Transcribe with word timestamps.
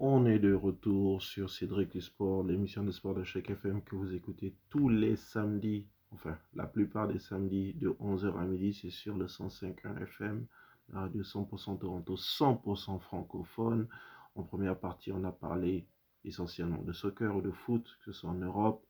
On 0.00 0.26
est 0.26 0.40
de 0.40 0.52
retour 0.52 1.22
sur 1.22 1.48
Cédric 1.48 2.02
Sport, 2.02 2.42
l'émission 2.42 2.82
de 2.82 2.90
sport 2.90 3.14
de 3.14 3.22
chaque 3.22 3.50
FM 3.50 3.80
que 3.80 3.94
vous 3.94 4.12
écoutez 4.12 4.56
tous 4.68 4.88
les 4.88 5.14
samedis, 5.14 5.86
enfin 6.10 6.36
la 6.54 6.66
plupart 6.66 7.06
des 7.06 7.20
samedis 7.20 7.74
de 7.74 7.90
11h 7.90 8.36
à 8.36 8.44
midi, 8.44 8.74
c'est 8.74 8.90
sur 8.90 9.16
le 9.16 9.26
105.1 9.26 10.02
FM, 10.02 10.46
la 10.92 11.00
radio 11.02 11.22
100% 11.22 11.78
Toronto, 11.78 12.16
100% 12.16 12.98
francophone. 12.98 13.86
En 14.34 14.42
première 14.42 14.76
partie, 14.76 15.12
on 15.12 15.22
a 15.22 15.30
parlé 15.30 15.86
essentiellement 16.24 16.82
de 16.82 16.92
soccer 16.92 17.36
ou 17.36 17.40
de 17.40 17.52
foot, 17.52 17.84
que 18.00 18.06
ce 18.06 18.12
soit 18.12 18.30
en 18.30 18.34
Europe 18.34 18.84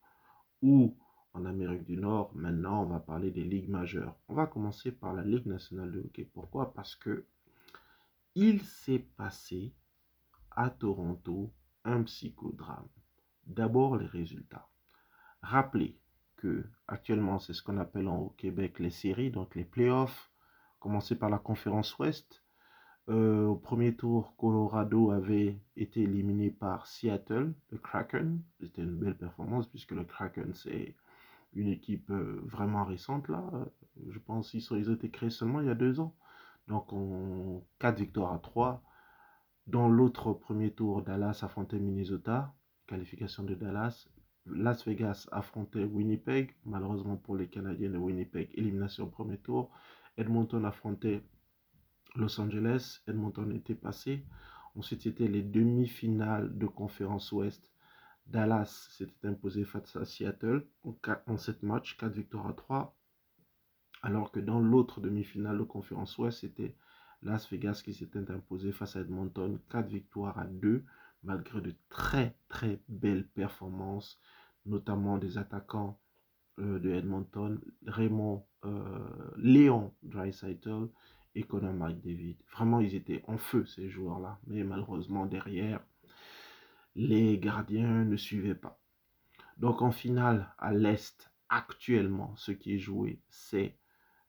ou 0.63 0.97
en 1.33 1.45
Amérique 1.45 1.85
du 1.85 1.97
Nord. 1.97 2.31
Maintenant, 2.33 2.81
on 2.81 2.87
va 2.87 2.99
parler 2.99 3.29
des 3.29 3.43
ligues 3.43 3.69
majeures. 3.69 4.15
On 4.27 4.33
va 4.33 4.47
commencer 4.47 4.91
par 4.91 5.13
la 5.13 5.23
Ligue 5.23 5.45
nationale 5.45 5.91
de 5.91 5.99
hockey. 5.99 6.27
Pourquoi? 6.33 6.73
Parce 6.73 6.95
que 6.95 7.27
il 8.33 8.63
s'est 8.63 9.05
passé 9.17 9.71
à 10.55 10.69
Toronto 10.69 11.53
un 11.83 12.03
psychodrame. 12.03 12.87
D'abord 13.45 13.97
les 13.97 14.07
résultats. 14.07 14.67
Rappelez 15.41 15.99
que 16.37 16.65
actuellement 16.87 17.39
c'est 17.39 17.53
ce 17.53 17.61
qu'on 17.61 17.77
appelle 17.77 18.07
au 18.07 18.29
Québec 18.37 18.79
les 18.79 18.89
séries, 18.89 19.31
donc 19.31 19.55
les 19.55 19.65
playoffs, 19.65 20.31
commencé 20.79 21.15
par 21.15 21.29
la 21.29 21.37
conférence 21.37 21.97
Ouest. 21.99 22.43
Euh, 23.07 23.45
au 23.45 23.55
premier 23.55 23.95
tour, 23.95 24.35
Colorado 24.35 25.11
avait 25.11 25.59
été 25.77 26.01
éliminé 26.01 26.49
par 26.49 26.87
Seattle, 26.87 27.53
le 27.69 27.77
Kraken. 27.77 28.41
C'était 28.59 28.81
une 28.81 28.97
belle 28.97 29.15
performance 29.15 29.67
puisque 29.67 29.91
le 29.91 30.03
Kraken 30.03 30.53
c'est 30.55 30.95
une 31.53 31.67
équipe 31.69 32.09
euh, 32.09 32.41
vraiment 32.45 32.83
récente 32.83 33.27
là. 33.29 33.43
Je 34.09 34.19
pense 34.19 34.51
qu'ils 34.51 34.89
ont 34.89 34.95
été 34.95 35.09
créés 35.09 35.29
seulement 35.29 35.61
il 35.61 35.67
y 35.67 35.69
a 35.69 35.75
deux 35.75 35.99
ans. 35.99 36.15
Donc 36.67 36.91
on 36.93 37.63
4 37.79 37.97
victoires 37.99 38.33
à 38.33 38.39
3. 38.39 38.81
Dans 39.67 39.89
l'autre 39.89 40.31
premier 40.33 40.71
tour, 40.71 41.01
Dallas 41.01 41.39
affrontait 41.41 41.79
Minnesota, 41.79 42.53
qualification 42.85 43.43
de 43.43 43.55
Dallas. 43.55 44.07
Las 44.45 44.85
Vegas 44.85 45.27
affrontait 45.31 45.83
Winnipeg, 45.83 46.55
malheureusement 46.65 47.17
pour 47.17 47.35
les 47.35 47.47
Canadiens 47.47 47.89
de 47.89 47.97
Winnipeg, 47.97 48.51
élimination 48.53 49.09
premier 49.09 49.39
tour. 49.39 49.71
Edmonton 50.17 50.63
affrontait 50.65 51.23
Los 52.15 52.39
Angeles, 52.39 53.01
Edmonton 53.07 53.51
était 53.53 53.73
passé. 53.73 54.23
Ensuite, 54.75 55.01
c'était 55.01 55.27
les 55.27 55.41
demi-finales 55.41 56.55
de 56.55 56.67
conférence 56.67 57.31
Ouest. 57.31 57.71
Dallas 58.27 58.87
s'était 58.91 59.27
imposé 59.27 59.63
face 59.63 59.95
à 59.95 60.05
Seattle 60.05 60.67
en, 60.83 61.37
7 61.37 61.63
matchs, 61.63 61.97
4 61.97 62.13
victoires 62.13 62.47
à 62.47 62.53
3. 62.53 62.95
Alors 64.03 64.31
que 64.31 64.39
dans 64.39 64.59
l'autre 64.59 65.01
demi-finale 65.01 65.57
de 65.57 65.63
conférence 65.63 66.17
Ouest, 66.19 66.41
c'était 66.41 66.75
Las 67.25 67.49
Vegas 67.49 67.81
qui 67.83 67.93
s'était 67.93 68.31
imposé 68.31 68.71
face 68.71 68.95
à 68.95 69.01
Edmonton, 69.01 69.59
4 69.71 69.87
victoires 69.87 70.37
à 70.37 70.45
2, 70.45 70.85
malgré 71.23 71.59
de 71.59 71.73
très 71.89 72.37
très 72.47 72.79
belles 72.87 73.27
performances, 73.27 74.19
notamment 74.65 75.17
des 75.17 75.39
attaquants 75.39 75.99
euh, 76.59 76.79
de 76.79 76.91
Edmonton, 76.91 77.59
Raymond 77.87 78.45
euh, 78.63 79.31
Léon 79.37 79.93
Dreisaitl 80.03 80.87
et 81.33 81.43
Conor 81.43 81.73
McDavid. 81.73 82.37
Vraiment, 82.51 82.79
ils 82.79 82.93
étaient 82.93 83.23
en 83.27 83.39
feu 83.39 83.65
ces 83.65 83.89
joueurs-là, 83.89 84.39
mais 84.45 84.63
malheureusement 84.63 85.25
derrière, 85.25 85.81
les 86.95 87.39
gardiens 87.39 88.05
ne 88.05 88.17
suivaient 88.17 88.55
pas. 88.55 88.79
Donc 89.57 89.81
en 89.81 89.91
finale, 89.91 90.53
à 90.59 90.73
l'Est, 90.73 91.31
actuellement, 91.49 92.35
ce 92.37 92.51
qui 92.51 92.75
est 92.75 92.79
joué, 92.79 93.19
c'est 93.29 93.77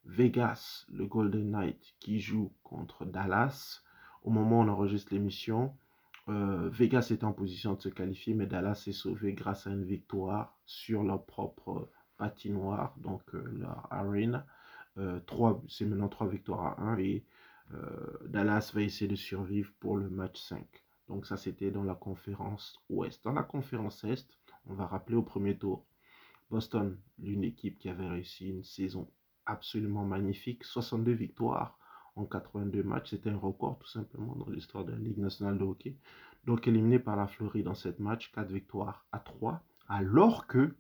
Vegas, 0.06 0.86
le 0.88 1.04
Golden 1.04 1.50
Knight, 1.50 1.94
qui 1.98 2.20
joue 2.20 2.52
contre 2.62 3.04
Dallas. 3.04 3.82
Au 4.22 4.30
moment 4.30 4.60
où 4.60 4.62
on 4.62 4.68
enregistre 4.68 5.12
l'émission, 5.12 5.76
euh, 6.28 6.68
Vegas 6.70 7.08
est 7.10 7.24
en 7.24 7.32
position 7.32 7.74
de 7.74 7.80
se 7.82 7.88
qualifier, 7.88 8.34
mais 8.34 8.46
Dallas 8.46 8.84
est 8.86 8.92
sauvé 8.92 9.32
grâce 9.32 9.66
à 9.66 9.70
une 9.70 9.84
victoire 9.84 10.56
sur 10.64 11.02
leur 11.02 11.24
propre 11.24 11.90
patinoire, 12.16 12.94
donc 12.98 13.22
euh, 13.34 13.44
leur 13.58 13.92
arena. 13.92 14.46
Euh, 14.98 15.20
c'est 15.68 15.84
maintenant 15.84 16.08
trois 16.08 16.28
victoires 16.28 16.78
à 16.78 16.83
1 16.83 16.98
et 16.98 17.24
Dallas 18.28 18.70
va 18.74 18.83
essayer 18.83 19.08
de 19.08 19.16
survivre 19.16 19.72
pour 19.80 19.96
le 19.96 20.08
match 20.08 20.40
5. 20.40 20.64
Donc 21.08 21.27
ça, 21.27 21.36
c'était 21.36 21.72
dans 21.72 21.83
la 21.83 21.96
conférence 21.96 22.80
Ouest. 22.89 23.24
Dans 23.24 23.33
la 23.33 23.42
conférence 23.42 24.05
Est, 24.05 24.28
on 24.66 24.74
va 24.74 24.86
rappeler 24.86 25.16
au 25.16 25.22
premier 25.22 25.58
tour, 25.58 25.84
Boston, 26.48 26.96
l'une 27.18 27.42
équipe 27.42 27.78
qui 27.80 27.89
avait 27.89 28.08
réussi 28.08 28.48
une 28.50 28.62
saison 28.62 29.11
absolument 29.46 30.05
magnifique. 30.05 30.64
62 30.64 31.12
victoires 31.12 31.79
en 32.17 32.24
82 32.24 32.83
matchs. 32.83 33.11
C'était 33.11 33.30
un 33.30 33.39
record 33.39 33.79
tout 33.79 33.89
simplement 33.89 34.34
dans 34.34 34.51
l'histoire 34.51 34.84
de 34.84 34.92
la 34.92 34.98
Ligue 34.98 35.18
nationale 35.18 35.58
de 35.58 35.64
hockey. 35.64 35.96
Donc 36.45 36.67
éliminé 36.68 36.98
par 36.98 37.17
la 37.17 37.27
Floride 37.27 37.64
dans 37.64 37.74
cette 37.74 37.98
match, 37.98 38.33
4 38.33 38.51
victoires 38.52 39.07
à 39.12 39.18
3. 39.18 39.62
Alors 39.89 40.46
que 40.46 40.77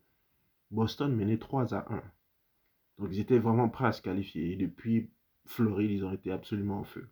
Boston 0.70 1.14
menait 1.14 1.38
3 1.38 1.74
à 1.74 1.92
1. 1.92 2.02
Donc 2.98 3.08
ils 3.12 3.20
étaient 3.20 3.38
vraiment 3.38 3.68
prêts 3.68 3.86
à 3.86 3.92
se 3.92 4.02
qualifier. 4.02 4.52
Et 4.52 4.56
depuis 4.56 5.10
Floride, 5.46 5.90
ils 5.90 6.04
ont 6.04 6.12
été 6.12 6.32
absolument 6.32 6.80
en 6.80 6.84
feu. 6.84 7.08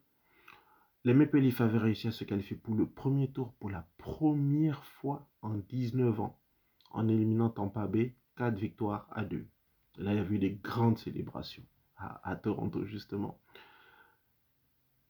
Les 1.05 1.13
Maple 1.13 1.39
Leafs 1.39 1.61
avaient 1.61 1.79
réussi 1.79 2.09
à 2.09 2.13
se 2.13 2.25
qualifier 2.25 2.57
pour 2.57 2.75
le 2.75 2.87
premier 2.87 3.31
tour 3.31 3.53
pour 3.61 3.69
la 3.71 3.87
première 3.99 4.85
fois 4.85 5.29
en 5.43 5.55
19 5.55 6.19
ans 6.21 6.41
en 6.91 7.09
éliminant 7.09 7.51
Tampa 7.51 7.87
Bay 7.87 8.17
4 8.37 8.57
victoires 8.57 9.07
à 9.11 9.25
2. 9.25 9.47
Là, 9.99 10.13
il 10.13 10.17
y 10.17 10.21
a 10.21 10.25
eu 10.25 10.39
des 10.39 10.53
grandes 10.53 10.99
célébrations 10.99 11.65
à, 11.97 12.37
Toronto, 12.37 12.85
justement. 12.85 13.39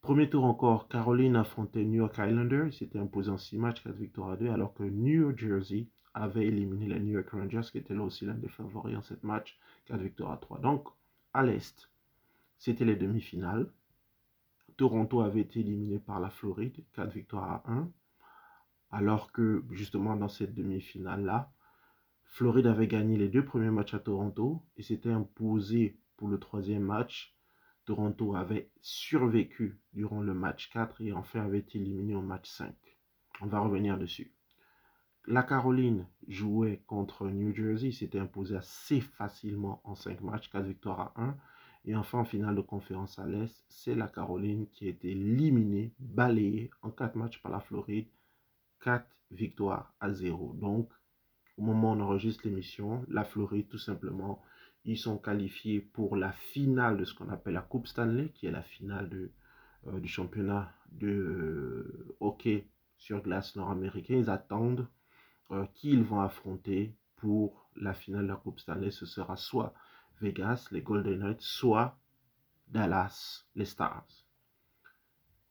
Premier 0.00 0.28
tour 0.28 0.44
encore, 0.44 0.88
Caroline 0.88 1.36
affrontait 1.36 1.84
New 1.84 1.96
York 1.96 2.14
Islanders. 2.18 2.66
Ils 2.66 2.72
s'étaient 2.72 2.98
imposés 2.98 3.30
en 3.30 3.38
6 3.38 3.56
matchs, 3.56 3.82
4 3.82 3.94
victoires 3.94 4.30
à 4.30 4.36
2, 4.36 4.50
alors 4.50 4.74
que 4.74 4.82
New 4.82 5.36
Jersey 5.36 5.88
avait 6.12 6.46
éliminé 6.46 6.86
les 6.86 7.00
New 7.00 7.14
York 7.14 7.30
Rangers, 7.30 7.68
qui 7.72 7.78
était 7.78 7.94
là 7.94 8.02
aussi 8.02 8.26
l'un 8.26 8.34
des 8.34 8.48
favoris 8.48 8.96
en 8.96 9.02
7 9.02 9.24
matchs, 9.24 9.58
4 9.86 10.00
victoires 10.00 10.32
à 10.32 10.36
3. 10.36 10.60
Donc, 10.60 10.88
à 11.32 11.42
l'Est, 11.42 11.90
c'était 12.58 12.84
les 12.84 12.96
demi-finales. 12.96 13.70
Toronto 14.76 15.22
avait 15.22 15.40
été 15.40 15.60
éliminé 15.60 15.98
par 15.98 16.20
la 16.20 16.30
Floride, 16.30 16.84
4 16.92 17.10
victoires 17.10 17.50
à 17.50 17.72
1. 17.72 17.90
Alors 18.90 19.32
que, 19.32 19.64
justement, 19.70 20.14
dans 20.16 20.28
cette 20.28 20.54
demi-finale-là, 20.54 21.50
Floride 22.34 22.66
avait 22.66 22.88
gagné 22.88 23.16
les 23.16 23.28
deux 23.28 23.44
premiers 23.44 23.70
matchs 23.70 23.94
à 23.94 24.00
Toronto 24.00 24.60
et 24.76 24.82
s'était 24.82 25.12
imposé 25.12 26.00
pour 26.16 26.26
le 26.26 26.40
troisième 26.40 26.82
match. 26.82 27.32
Toronto 27.84 28.34
avait 28.34 28.72
survécu 28.80 29.78
durant 29.92 30.20
le 30.20 30.34
match 30.34 30.68
4 30.70 31.00
et 31.02 31.12
enfin 31.12 31.44
avait 31.44 31.60
été 31.60 31.78
éliminé 31.78 32.16
au 32.16 32.22
match 32.22 32.48
5. 32.50 32.74
On 33.40 33.46
va 33.46 33.60
revenir 33.60 33.98
dessus. 33.98 34.34
La 35.28 35.44
Caroline 35.44 36.08
jouait 36.26 36.82
contre 36.88 37.28
New 37.28 37.54
Jersey, 37.54 37.92
s'était 37.92 38.18
imposé 38.18 38.56
assez 38.56 39.00
facilement 39.00 39.80
en 39.84 39.94
5 39.94 40.20
matchs, 40.22 40.50
4 40.50 40.66
victoires 40.66 41.12
à 41.14 41.22
1. 41.22 41.36
Et 41.84 41.94
enfin, 41.94 42.18
en 42.18 42.24
finale 42.24 42.56
de 42.56 42.62
conférence 42.62 43.16
à 43.20 43.26
l'Est, 43.26 43.64
c'est 43.68 43.94
la 43.94 44.08
Caroline 44.08 44.66
qui 44.70 44.86
a 44.86 44.90
été 44.90 45.12
éliminée, 45.12 45.94
balayée 46.00 46.72
en 46.82 46.90
4 46.90 47.14
matchs 47.14 47.40
par 47.40 47.52
la 47.52 47.60
Floride, 47.60 48.08
4 48.80 49.06
victoires 49.30 49.94
à 50.00 50.12
0. 50.12 50.54
Donc, 50.54 50.90
au 51.56 51.62
moment 51.62 51.92
où 51.92 51.96
on 51.96 52.00
enregistre 52.00 52.46
l'émission, 52.46 53.04
la 53.08 53.24
Floride, 53.24 53.68
tout 53.68 53.78
simplement, 53.78 54.42
ils 54.84 54.98
sont 54.98 55.18
qualifiés 55.18 55.80
pour 55.80 56.16
la 56.16 56.32
finale 56.32 56.98
de 56.98 57.04
ce 57.04 57.14
qu'on 57.14 57.30
appelle 57.30 57.54
la 57.54 57.62
Coupe 57.62 57.86
Stanley, 57.86 58.30
qui 58.30 58.46
est 58.46 58.50
la 58.50 58.62
finale 58.62 59.30
euh, 59.86 60.00
du 60.00 60.08
championnat 60.08 60.72
de 60.90 61.08
euh, 61.08 62.16
hockey 62.20 62.68
sur 62.96 63.22
glace 63.22 63.56
nord-américain. 63.56 64.16
Ils 64.16 64.30
attendent 64.30 64.88
euh, 65.50 65.66
qui 65.74 65.90
ils 65.90 66.02
vont 66.02 66.20
affronter 66.20 66.96
pour 67.16 67.70
la 67.76 67.94
finale 67.94 68.24
de 68.24 68.28
la 68.28 68.36
Coupe 68.36 68.60
Stanley. 68.60 68.90
Ce 68.90 69.06
sera 69.06 69.36
soit 69.36 69.74
Vegas, 70.20 70.68
les 70.70 70.82
Golden 70.82 71.20
Knights, 71.20 71.40
soit 71.40 71.98
Dallas, 72.68 73.46
les 73.54 73.64
Stars. 73.64 74.06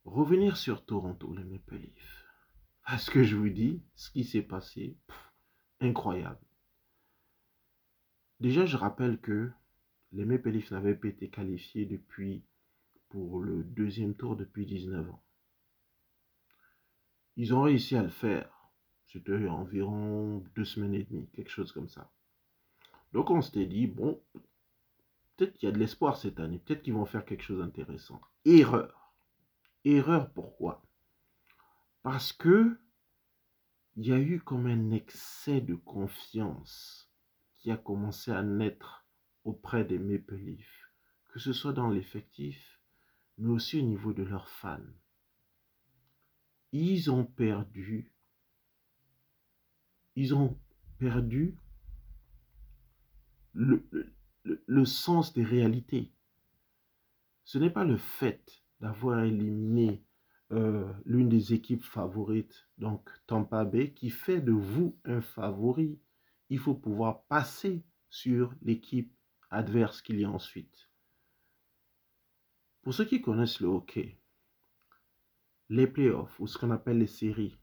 Revenir 0.05 0.57
sur 0.57 0.85
Toronto, 0.85 1.33
les 1.33 1.43
Maple 1.43 1.77
Leafs. 1.77 2.25
Parce 2.85 3.09
que 3.09 3.23
je 3.23 3.35
vous 3.35 3.49
dis, 3.49 3.81
ce 3.95 4.11
qui 4.11 4.25
s'est 4.25 4.41
passé, 4.41 4.97
incroyable. 5.83 6.39
Déjà, 8.39 8.65
je 8.65 8.77
rappelle 8.77 9.19
que 9.19 9.51
les 10.11 10.25
Maple 10.25 10.51
n'avaient 10.71 10.95
pas 10.95 11.07
été 11.07 11.29
qualifiés 11.29 11.85
depuis, 11.85 12.43
pour 13.09 13.41
le 13.41 13.63
deuxième 13.63 14.15
tour 14.15 14.35
depuis 14.35 14.65
19 14.65 15.09
ans. 15.09 15.23
Ils 17.35 17.53
ont 17.53 17.61
réussi 17.61 17.95
à 17.95 18.03
le 18.03 18.09
faire. 18.09 18.49
C'était 19.07 19.47
environ 19.47 20.43
deux 20.55 20.65
semaines 20.65 20.95
et 20.95 21.03
demie, 21.03 21.29
quelque 21.33 21.51
chose 21.51 21.71
comme 21.71 21.89
ça. 21.89 22.11
Donc 23.11 23.29
on 23.29 23.41
s'était 23.41 23.67
dit, 23.67 23.85
bon, 23.87 24.19
peut-être 25.35 25.53
qu'il 25.53 25.67
y 25.67 25.71
a 25.71 25.75
de 25.75 25.79
l'espoir 25.79 26.17
cette 26.17 26.39
année, 26.39 26.59
peut-être 26.59 26.81
qu'ils 26.81 26.93
vont 26.93 27.05
faire 27.05 27.25
quelque 27.25 27.43
chose 27.43 27.59
d'intéressant. 27.59 28.19
Erreur. 28.45 29.13
Erreur 29.85 30.31
pourquoi? 30.31 30.83
Parce 32.01 32.33
que 32.33 32.77
il 33.95 34.07
y 34.07 34.11
a 34.11 34.19
eu 34.19 34.39
comme 34.39 34.65
un 34.65 34.91
excès 34.91 35.61
de 35.61 35.75
confiance 35.75 37.11
qui 37.57 37.71
a 37.71 37.77
commencé 37.77 38.31
à 38.31 38.41
naître 38.41 39.05
auprès 39.43 39.85
des 39.85 39.99
Maple 39.99 40.35
Leafs, 40.35 40.91
que 41.29 41.39
ce 41.39 41.53
soit 41.53 41.73
dans 41.73 41.89
l'effectif, 41.89 42.79
mais 43.37 43.49
aussi 43.49 43.79
au 43.79 43.83
niveau 43.83 44.13
de 44.13 44.23
leurs 44.23 44.49
fans. 44.49 44.79
Ils 46.71 47.11
ont 47.11 47.25
perdu 47.25 48.13
ils 50.15 50.35
ont 50.35 50.59
perdu 50.99 51.57
le, 53.53 53.87
le, 54.43 54.85
sens 54.85 55.33
des 55.33 55.43
réalités. 55.43 56.11
Ce 57.43 57.57
n'est 57.57 57.71
pas 57.71 57.83
le 57.83 57.97
fait 57.97 58.63
d'avoir 58.79 59.23
éliminé 59.23 60.03
euh, 60.53 60.93
l'une 61.05 61.29
des 61.29 61.53
équipes 61.53 61.83
favorites, 61.83 62.67
donc 62.77 63.09
Tampa 63.25 63.65
Bay, 63.65 63.91
qui 63.91 64.11
fait 64.11 64.39
de 64.39 64.51
vous 64.51 64.95
un 65.03 65.19
favori. 65.19 65.99
Il 66.49 66.59
faut 66.59 66.75
pouvoir 66.75 67.23
passer 67.23 67.83
sur 68.09 68.53
l'équipe 68.61 69.11
adverse 69.49 70.03
qu'il 70.03 70.19
y 70.19 70.25
a 70.25 70.29
ensuite. 70.29 70.91
Pour 72.83 72.93
ceux 72.93 73.05
qui 73.05 73.19
connaissent 73.19 73.61
le 73.61 73.67
hockey, 73.67 74.19
les 75.69 75.87
playoffs 75.87 76.39
ou 76.39 76.45
ce 76.45 76.59
qu'on 76.59 76.69
appelle 76.69 76.99
les 76.99 77.07
séries, 77.07 77.57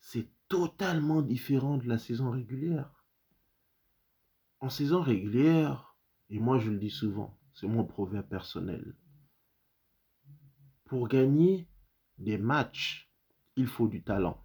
c'est 0.00 0.30
totalement 0.48 1.20
différent 1.20 1.76
de 1.76 1.86
la 1.86 1.98
saison 1.98 2.30
régulière. 2.30 3.04
En 4.60 4.70
saison 4.70 5.02
régulière, 5.02 5.94
et 6.30 6.38
moi 6.38 6.58
je 6.58 6.70
le 6.70 6.78
dis 6.78 6.90
souvent, 6.90 7.38
c'est 7.52 7.66
mon 7.66 7.84
proverbe 7.84 8.28
personnel, 8.28 8.96
pour 10.84 11.08
gagner 11.08 11.68
des 12.18 12.38
matchs, 12.38 13.10
il 13.56 13.66
faut 13.66 13.88
du 13.88 14.02
talent. 14.02 14.44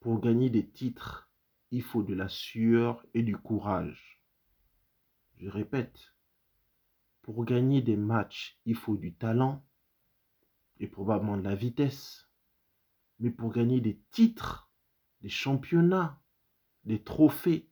Pour 0.00 0.20
gagner 0.20 0.50
des 0.50 0.68
titres, 0.68 1.30
il 1.70 1.82
faut 1.82 2.02
de 2.02 2.14
la 2.14 2.28
sueur 2.28 3.04
et 3.14 3.22
du 3.22 3.36
courage. 3.36 4.20
Je 5.36 5.48
répète, 5.48 6.14
pour 7.22 7.44
gagner 7.44 7.82
des 7.82 7.96
matchs, 7.96 8.58
il 8.64 8.76
faut 8.76 8.96
du 8.96 9.14
talent 9.14 9.64
et 10.78 10.86
probablement 10.86 11.36
de 11.36 11.42
la 11.42 11.54
vitesse. 11.54 12.28
Mais 13.18 13.30
pour 13.30 13.52
gagner 13.52 13.80
des 13.80 13.98
titres, 14.10 14.70
des 15.22 15.28
championnats, 15.28 16.20
des 16.84 17.02
trophées, 17.02 17.70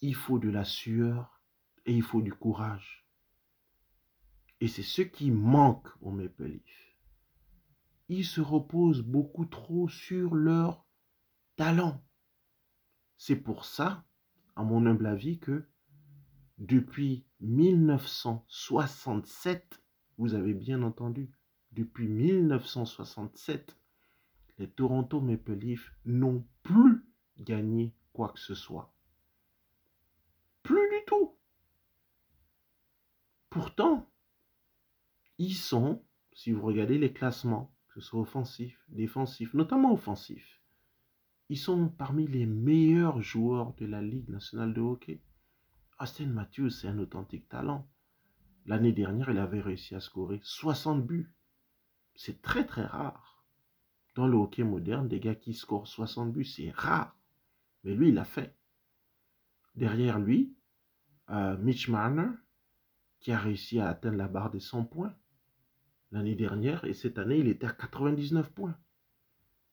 il 0.00 0.14
faut 0.14 0.38
de 0.38 0.50
la 0.50 0.64
sueur 0.64 1.40
et 1.86 1.94
il 1.94 2.02
faut 2.02 2.20
du 2.20 2.32
courage. 2.32 3.06
Et 4.60 4.68
c'est 4.68 4.82
ce 4.82 5.02
qui 5.02 5.30
manque 5.30 5.88
au 6.00 6.10
Maple. 6.10 6.60
Ils 8.08 8.24
se 8.24 8.40
reposent 8.40 9.02
beaucoup 9.02 9.44
trop 9.46 9.88
sur 9.88 10.34
leur 10.34 10.86
talent. 11.56 12.00
C'est 13.16 13.36
pour 13.36 13.64
ça, 13.64 14.04
à 14.56 14.62
mon 14.62 14.86
humble 14.86 15.06
avis, 15.06 15.38
que 15.38 15.66
depuis 16.58 17.24
1967, 17.40 19.80
vous 20.18 20.34
avez 20.34 20.54
bien 20.54 20.82
entendu, 20.82 21.32
depuis 21.72 22.06
1967, 22.06 23.76
les 24.58 24.70
Toronto 24.70 25.20
Maple 25.20 25.54
Leafs 25.54 25.92
n'ont 26.04 26.46
plus 26.62 27.04
gagné 27.38 27.92
quoi 28.12 28.28
que 28.28 28.38
ce 28.38 28.54
soit. 28.54 28.94
Plus 30.62 30.88
du 30.90 31.04
tout. 31.06 31.36
Pourtant, 33.50 34.08
ils 35.38 35.56
sont, 35.56 36.04
si 36.32 36.52
vous 36.52 36.62
regardez 36.62 36.98
les 36.98 37.12
classements, 37.12 37.73
que 37.94 38.00
ce 38.00 38.08
soit 38.08 38.20
offensif, 38.20 38.76
défensif, 38.88 39.54
notamment 39.54 39.92
offensif, 39.92 40.60
ils 41.48 41.58
sont 41.58 41.88
parmi 41.88 42.26
les 42.26 42.44
meilleurs 42.44 43.22
joueurs 43.22 43.72
de 43.74 43.86
la 43.86 44.02
Ligue 44.02 44.28
nationale 44.30 44.74
de 44.74 44.80
hockey. 44.80 45.22
Austin 46.00 46.26
Matthews, 46.26 46.70
c'est 46.70 46.88
un 46.88 46.98
authentique 46.98 47.48
talent. 47.48 47.88
L'année 48.66 48.90
dernière, 48.90 49.30
il 49.30 49.38
avait 49.38 49.60
réussi 49.60 49.94
à 49.94 50.00
scorer 50.00 50.40
60 50.42 51.06
buts. 51.06 51.30
C'est 52.16 52.42
très 52.42 52.66
très 52.66 52.84
rare. 52.84 53.44
Dans 54.16 54.26
le 54.26 54.36
hockey 54.36 54.64
moderne, 54.64 55.06
des 55.06 55.20
gars 55.20 55.36
qui 55.36 55.54
scorent 55.54 55.86
60 55.86 56.32
buts, 56.32 56.44
c'est 56.44 56.70
rare. 56.70 57.16
Mais 57.84 57.94
lui, 57.94 58.08
il 58.08 58.14
l'a 58.14 58.24
fait. 58.24 58.56
Derrière 59.76 60.18
lui, 60.18 60.56
euh, 61.30 61.56
Mitch 61.58 61.88
Marner, 61.88 62.30
qui 63.20 63.30
a 63.30 63.38
réussi 63.38 63.78
à 63.78 63.88
atteindre 63.88 64.16
la 64.16 64.26
barre 64.28 64.50
des 64.50 64.60
100 64.60 64.84
points 64.86 65.14
l'année 66.12 66.34
dernière, 66.34 66.84
et 66.84 66.94
cette 66.94 67.18
année, 67.18 67.38
il 67.38 67.48
était 67.48 67.66
à 67.66 67.72
99 67.72 68.50
points. 68.52 68.76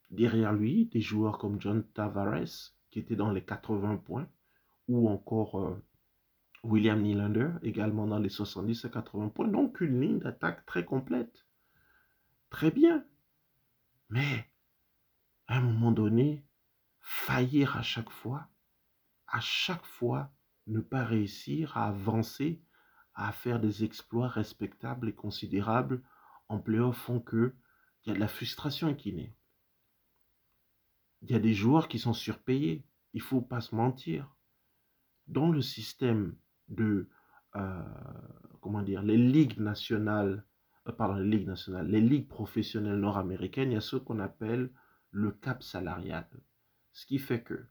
Derrière 0.10 0.54
lui, 0.54 0.88
des 0.88 1.02
joueurs 1.02 1.38
comme 1.38 1.62
John 1.62 1.84
Tavares, 1.94 2.74
qui 2.90 3.00
était 3.00 3.16
dans 3.16 3.32
les 3.32 3.44
80 3.44 3.98
points, 3.98 4.28
ou 4.88 5.10
encore 5.10 5.60
euh, 5.60 5.82
William 6.64 7.02
Nylander, 7.02 7.52
également 7.64 8.08
dans 8.08 8.20
les 8.20 8.30
70 8.30 8.86
à 8.86 8.90
80 8.90 9.30
points. 9.30 9.48
Donc 9.48 9.82
une 9.82 10.02
ligne 10.02 10.20
d'attaque 10.20 10.66
très 10.66 10.86
complète. 10.86 11.46
Très 12.50 12.72
bien. 12.72 13.06
Mais, 14.10 14.46
à 15.48 15.58
un 15.58 15.62
moment 15.62 15.92
donné, 15.92 16.46
faillir 17.00 17.78
à 17.78 17.82
chaque 17.82 18.10
fois, 18.10 18.50
à 19.28 19.40
chaque 19.40 19.86
fois, 19.86 20.32
ne 20.68 20.82
pas 20.82 21.06
réussir 21.06 21.78
à 21.78 21.88
avancer, 21.88 22.62
à 23.16 23.32
faire 23.32 23.60
des 23.60 23.84
exploits 23.84 24.28
respectables 24.28 25.10
et 25.10 25.16
considérables 25.16 26.04
en 26.52 26.60
playoff 26.60 26.98
font 26.98 27.22
que 27.22 27.56
il 28.04 28.10
y 28.10 28.12
a 28.12 28.16
de 28.16 28.20
la 28.20 28.28
frustration 28.28 28.94
qui 28.94 29.14
naît. 29.14 29.34
Il 31.22 31.32
y 31.32 31.36
a 31.36 31.40
des 31.40 31.54
joueurs 31.54 31.88
qui 31.88 31.98
sont 31.98 32.14
surpayés. 32.14 32.84
Il 33.14 33.22
faut 33.22 33.42
pas 33.42 33.62
se 33.62 33.74
mentir. 33.74 34.36
Dans 35.28 35.50
le 35.50 35.62
système 35.62 36.36
de, 36.68 37.08
euh, 37.56 37.84
comment 38.60 38.82
dire, 38.82 39.02
les 39.02 39.18
ligues 39.18 39.60
nationales, 39.60 40.44
euh, 40.88 40.92
pardon, 40.92 41.16
les 41.16 41.38
ligues 41.38 41.48
nationales, 41.48 41.88
les 41.88 42.02
ligues 42.02 42.28
professionnelles 42.28 43.00
nord-américaines, 43.00 43.72
il 43.72 43.76
y 43.76 43.78
a 43.78 43.82
ce 43.82 43.96
qu'on 43.96 44.20
appelle 44.20 44.72
le 45.12 45.32
cap 45.32 45.64
salarial. 45.64 46.28
Ce 46.92 47.06
qui 47.06 47.20
fait 47.20 47.44
que 47.44 47.66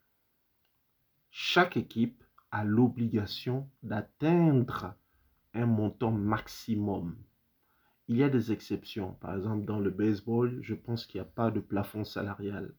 chaque 1.30 1.76
équipe 1.76 2.24
a 2.50 2.64
l'obligation 2.64 3.68
d'atteindre 3.82 4.94
un 5.52 5.66
montant 5.66 6.12
maximum. 6.12 7.16
Il 8.10 8.16
y 8.16 8.24
a 8.24 8.28
des 8.28 8.50
exceptions. 8.50 9.12
Par 9.20 9.36
exemple, 9.36 9.64
dans 9.64 9.78
le 9.78 9.90
baseball, 9.90 10.58
je 10.62 10.74
pense 10.74 11.06
qu'il 11.06 11.20
n'y 11.20 11.28
a 11.28 11.30
pas 11.30 11.52
de 11.52 11.60
plafond 11.60 12.02
salarial. 12.02 12.74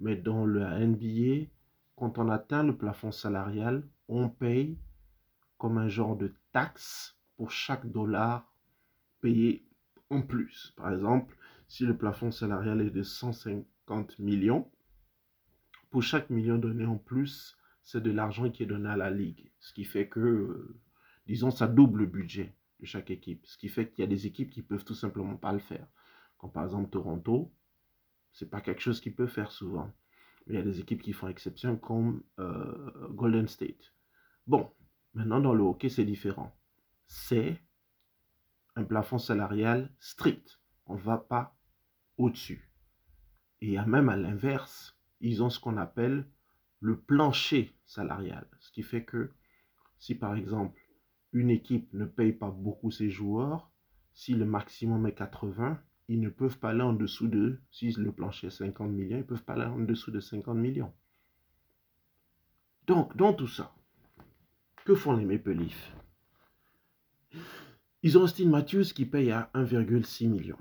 Mais 0.00 0.16
dans 0.16 0.44
le 0.44 0.64
NBA, 0.64 1.48
quand 1.94 2.18
on 2.18 2.28
atteint 2.28 2.64
le 2.64 2.76
plafond 2.76 3.12
salarial, 3.12 3.88
on 4.08 4.28
paye 4.28 4.80
comme 5.58 5.78
un 5.78 5.86
genre 5.86 6.16
de 6.16 6.34
taxe 6.50 7.16
pour 7.36 7.52
chaque 7.52 7.86
dollar 7.86 8.52
payé 9.20 9.64
en 10.10 10.22
plus. 10.22 10.74
Par 10.76 10.92
exemple, 10.92 11.36
si 11.68 11.86
le 11.86 11.96
plafond 11.96 12.32
salarial 12.32 12.80
est 12.80 12.90
de 12.90 13.04
150 13.04 14.18
millions, 14.18 14.68
pour 15.88 16.02
chaque 16.02 16.30
million 16.30 16.58
donné 16.58 16.84
en 16.84 16.98
plus, 16.98 17.56
c'est 17.84 18.02
de 18.02 18.10
l'argent 18.10 18.50
qui 18.50 18.64
est 18.64 18.66
donné 18.66 18.88
à 18.88 18.96
la 18.96 19.12
ligue. 19.12 19.52
Ce 19.60 19.72
qui 19.72 19.84
fait 19.84 20.08
que, 20.08 20.18
euh, 20.18 20.80
disons, 21.28 21.52
ça 21.52 21.68
double 21.68 22.00
le 22.00 22.06
budget 22.06 22.56
chaque 22.86 23.10
équipe. 23.10 23.46
Ce 23.46 23.56
qui 23.56 23.68
fait 23.68 23.90
qu'il 23.90 24.02
y 24.02 24.04
a 24.04 24.08
des 24.08 24.26
équipes 24.26 24.50
qui 24.50 24.62
peuvent 24.62 24.84
tout 24.84 24.94
simplement 24.94 25.36
pas 25.36 25.52
le 25.52 25.58
faire. 25.58 25.86
Comme 26.38 26.52
par 26.52 26.64
exemple 26.64 26.90
Toronto, 26.90 27.52
c'est 28.32 28.50
pas 28.50 28.60
quelque 28.60 28.80
chose 28.80 29.00
qu'ils 29.00 29.14
peuvent 29.14 29.28
faire 29.28 29.52
souvent. 29.52 29.92
Mais 30.46 30.54
il 30.54 30.56
y 30.58 30.60
a 30.60 30.64
des 30.64 30.80
équipes 30.80 31.02
qui 31.02 31.12
font 31.12 31.28
exception 31.28 31.76
comme 31.76 32.22
euh, 32.38 33.08
Golden 33.10 33.46
State. 33.46 33.94
Bon, 34.46 34.72
Maintenant, 35.14 35.40
dans 35.40 35.54
le 35.54 35.62
hockey, 35.62 35.90
c'est 35.90 36.04
différent. 36.04 36.56
C'est 37.06 37.60
un 38.76 38.84
plafond 38.84 39.18
salarial 39.18 39.90
strict. 39.98 40.60
On 40.86 40.94
ne 40.94 41.00
va 41.00 41.18
pas 41.18 41.54
au-dessus. 42.16 42.70
Et 43.60 43.78
même 43.78 44.08
à 44.08 44.16
l'inverse, 44.16 44.98
ils 45.20 45.42
ont 45.42 45.50
ce 45.50 45.60
qu'on 45.60 45.76
appelle 45.76 46.26
le 46.80 46.98
plancher 46.98 47.76
salarial. 47.84 48.48
Ce 48.58 48.72
qui 48.72 48.82
fait 48.82 49.04
que 49.04 49.32
si 49.98 50.14
par 50.14 50.34
exemple 50.34 50.80
une 51.32 51.50
équipe 51.50 51.92
ne 51.92 52.04
paye 52.04 52.32
pas 52.32 52.50
beaucoup 52.50 52.90
ses 52.90 53.10
joueurs, 53.10 53.70
si 54.12 54.34
le 54.34 54.44
maximum 54.44 55.06
est 55.06 55.14
80, 55.14 55.80
ils 56.08 56.20
ne 56.20 56.28
peuvent 56.28 56.58
pas 56.58 56.70
aller 56.70 56.82
en 56.82 56.92
dessous 56.92 57.28
de, 57.28 57.60
si 57.70 57.92
le 57.92 58.12
plancher 58.12 58.48
est 58.48 58.50
50 58.50 58.90
millions, 58.90 59.16
ils 59.16 59.20
ne 59.20 59.24
peuvent 59.24 59.44
pas 59.44 59.54
aller 59.54 59.64
en 59.64 59.78
dessous 59.78 60.10
de 60.10 60.20
50 60.20 60.56
millions. 60.56 60.92
Donc, 62.86 63.16
dans 63.16 63.32
tout 63.32 63.46
ça, 63.46 63.74
que 64.84 64.94
font 64.94 65.16
les 65.16 65.24
Maple 65.24 65.52
Leafs? 65.52 65.94
Ils 68.02 68.18
ont 68.18 68.22
Austin 68.22 68.48
Matthews 68.48 68.92
qui 68.94 69.06
paye 69.06 69.30
à 69.30 69.50
1,6 69.54 70.28
million. 70.28 70.58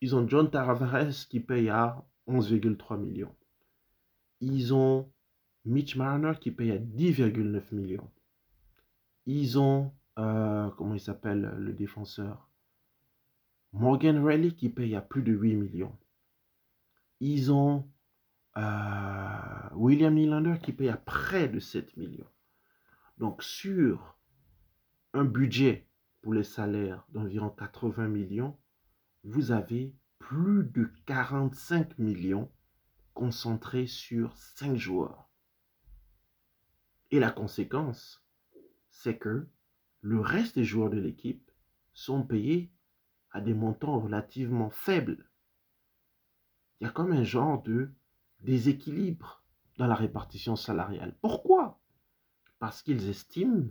Ils 0.00 0.16
ont 0.16 0.26
John 0.26 0.50
Tavares 0.50 1.28
qui 1.28 1.40
paye 1.40 1.68
à 1.68 2.02
11,3 2.26 2.98
millions. 2.98 3.34
Ils 4.40 4.74
ont 4.74 5.12
Mitch 5.64 5.96
Marner 5.96 6.32
qui 6.40 6.50
paye 6.50 6.70
à 6.70 6.78
10,9 6.78 7.62
millions. 7.72 8.10
Ils 9.26 9.58
ont, 9.58 9.92
euh, 10.18 10.70
comment 10.70 10.94
il 10.94 11.00
s'appelle 11.00 11.54
le 11.58 11.72
défenseur? 11.72 12.48
Morgan 13.72 14.24
Riley 14.24 14.52
qui 14.52 14.68
paye 14.68 14.94
à 14.94 15.00
plus 15.00 15.22
de 15.22 15.32
8 15.32 15.56
millions. 15.56 15.96
Ils 17.20 17.52
ont 17.52 17.90
euh, 18.56 19.68
William 19.74 20.14
Nylander 20.14 20.58
qui 20.62 20.72
paye 20.72 20.88
à 20.88 20.96
près 20.96 21.48
de 21.48 21.58
7 21.58 21.96
millions. 21.96 22.30
Donc 23.18 23.42
sur 23.42 24.16
un 25.12 25.24
budget 25.24 25.88
pour 26.22 26.32
les 26.32 26.44
salaires 26.44 27.04
d'environ 27.10 27.50
80 27.50 28.08
millions, 28.08 28.56
vous 29.24 29.50
avez 29.50 29.94
plus 30.18 30.64
de 30.64 30.90
45 31.06 31.98
millions 31.98 32.50
concentré 33.14 33.86
sur 33.86 34.36
cinq 34.36 34.76
joueurs. 34.76 35.30
Et 37.10 37.18
la 37.18 37.30
conséquence, 37.30 38.25
c'est 39.06 39.18
que 39.18 39.46
le 40.00 40.18
reste 40.20 40.56
des 40.56 40.64
joueurs 40.64 40.90
de 40.90 40.98
l'équipe 40.98 41.52
sont 41.92 42.24
payés 42.24 42.72
à 43.30 43.40
des 43.40 43.54
montants 43.54 44.00
relativement 44.00 44.68
faibles. 44.68 45.30
Il 46.80 46.84
y 46.84 46.86
a 46.88 46.90
comme 46.90 47.12
un 47.12 47.22
genre 47.22 47.62
de 47.62 47.92
déséquilibre 48.40 49.44
dans 49.78 49.86
la 49.86 49.94
répartition 49.94 50.56
salariale. 50.56 51.16
Pourquoi? 51.20 51.80
Parce 52.58 52.82
qu'ils 52.82 53.08
estiment 53.08 53.68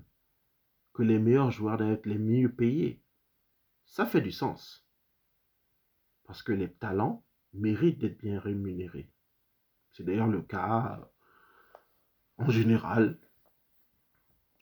que 0.94 1.04
les 1.04 1.20
meilleurs 1.20 1.51
joueurs 1.51 1.75
doivent 1.75 1.92
être 1.92 2.06
les 2.06 2.18
mieux 2.18 2.50
payés. 2.50 3.01
Ça 3.84 4.06
fait 4.06 4.22
du 4.22 4.32
sens. 4.32 4.88
Parce 6.24 6.44
que 6.44 6.54
les 6.54 6.72
talents 6.72 7.25
méritent 7.51 8.00
d'être 8.00 8.20
bien 8.20 8.39
rémunérés. 8.39 9.12
C'est 9.92 10.06
d'ailleurs 10.06 10.27
le 10.27 10.44
cas 10.44 11.12
en 12.38 12.50
général, 12.50 13.20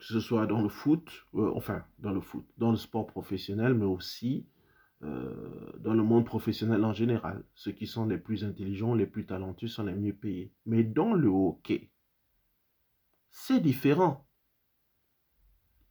que 0.03 0.13
ce 0.13 0.19
soit 0.19 0.47
dans 0.47 0.61
le 0.61 0.67
foot, 0.67 1.25
euh, 1.35 1.53
enfin 1.55 1.85
dans 1.99 2.11
le 2.11 2.19
foot, 2.19 2.45
dans 2.57 2.71
le 2.71 2.77
sport 2.77 3.07
professionnel, 3.07 3.73
mais 3.73 3.85
aussi 3.85 4.45
euh, 5.01 5.71
dans 5.79 5.93
le 5.93 6.03
monde 6.03 6.25
professionnel 6.25 6.83
en 6.83 6.91
général. 6.91 7.45
Ceux 7.55 7.71
qui 7.71 7.87
sont 7.87 8.05
les 8.05 8.17
plus 8.17 8.43
intelligents, 8.43 8.95
les 8.95 9.05
plus 9.07 9.25
talentueux 9.25 9.69
sont 9.69 9.85
les 9.85 9.93
mieux 9.93 10.13
payés. 10.13 10.51
Mais 10.65 10.83
dans 10.83 11.13
le 11.13 11.29
hockey, 11.29 11.89
c'est 13.31 13.61
différent. 13.61 14.27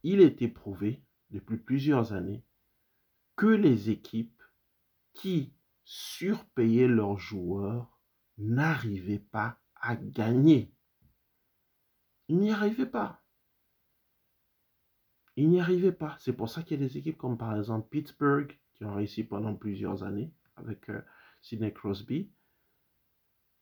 Il 0.03 0.21
est 0.21 0.43
éprouvé 0.43 1.03
depuis 1.31 1.57
plusieurs 1.57 2.13
années 2.13 2.43
que 3.35 3.47
les 3.47 3.89
équipes 3.89 4.43
qui 5.13 5.53
surpayaient 5.85 6.87
leurs 6.87 7.17
joueurs 7.17 7.99
n'arrivaient 8.37 9.25
pas 9.31 9.57
à 9.75 9.95
gagner. 9.95 10.71
Ils 12.27 12.37
n'y 12.37 12.51
arrivaient 12.51 12.85
pas. 12.85 13.22
Ils 15.35 15.49
n'y 15.49 15.59
arrivaient 15.59 15.91
pas. 15.91 16.15
C'est 16.19 16.33
pour 16.33 16.49
ça 16.49 16.61
qu'il 16.61 16.79
y 16.79 16.83
a 16.83 16.87
des 16.87 16.97
équipes 16.97 17.17
comme 17.17 17.37
par 17.37 17.55
exemple 17.57 17.87
Pittsburgh 17.89 18.57
qui 18.73 18.85
ont 18.85 18.93
réussi 18.93 19.23
pendant 19.23 19.55
plusieurs 19.55 20.03
années 20.03 20.31
avec 20.55 20.89
euh, 20.89 21.01
Sidney 21.41 21.73
Crosby. 21.73 22.29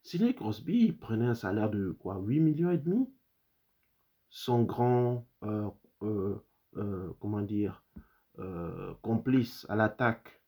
Sidney 0.04 0.34
Crosby 0.34 0.92
prenait 0.92 1.28
un 1.28 1.36
salaire 1.36 1.70
de 1.70 1.92
quoi 1.92 2.20
8 2.20 2.40
millions 2.40 2.72
et 2.72 2.78
demi? 2.78 3.10
Son 4.30 4.64
grand, 4.64 5.28
euh, 5.44 5.70
euh, 6.04 7.14
comment 7.20 7.46
complice 9.02 9.66
à 9.70 9.76
l'attaque, 9.76 10.42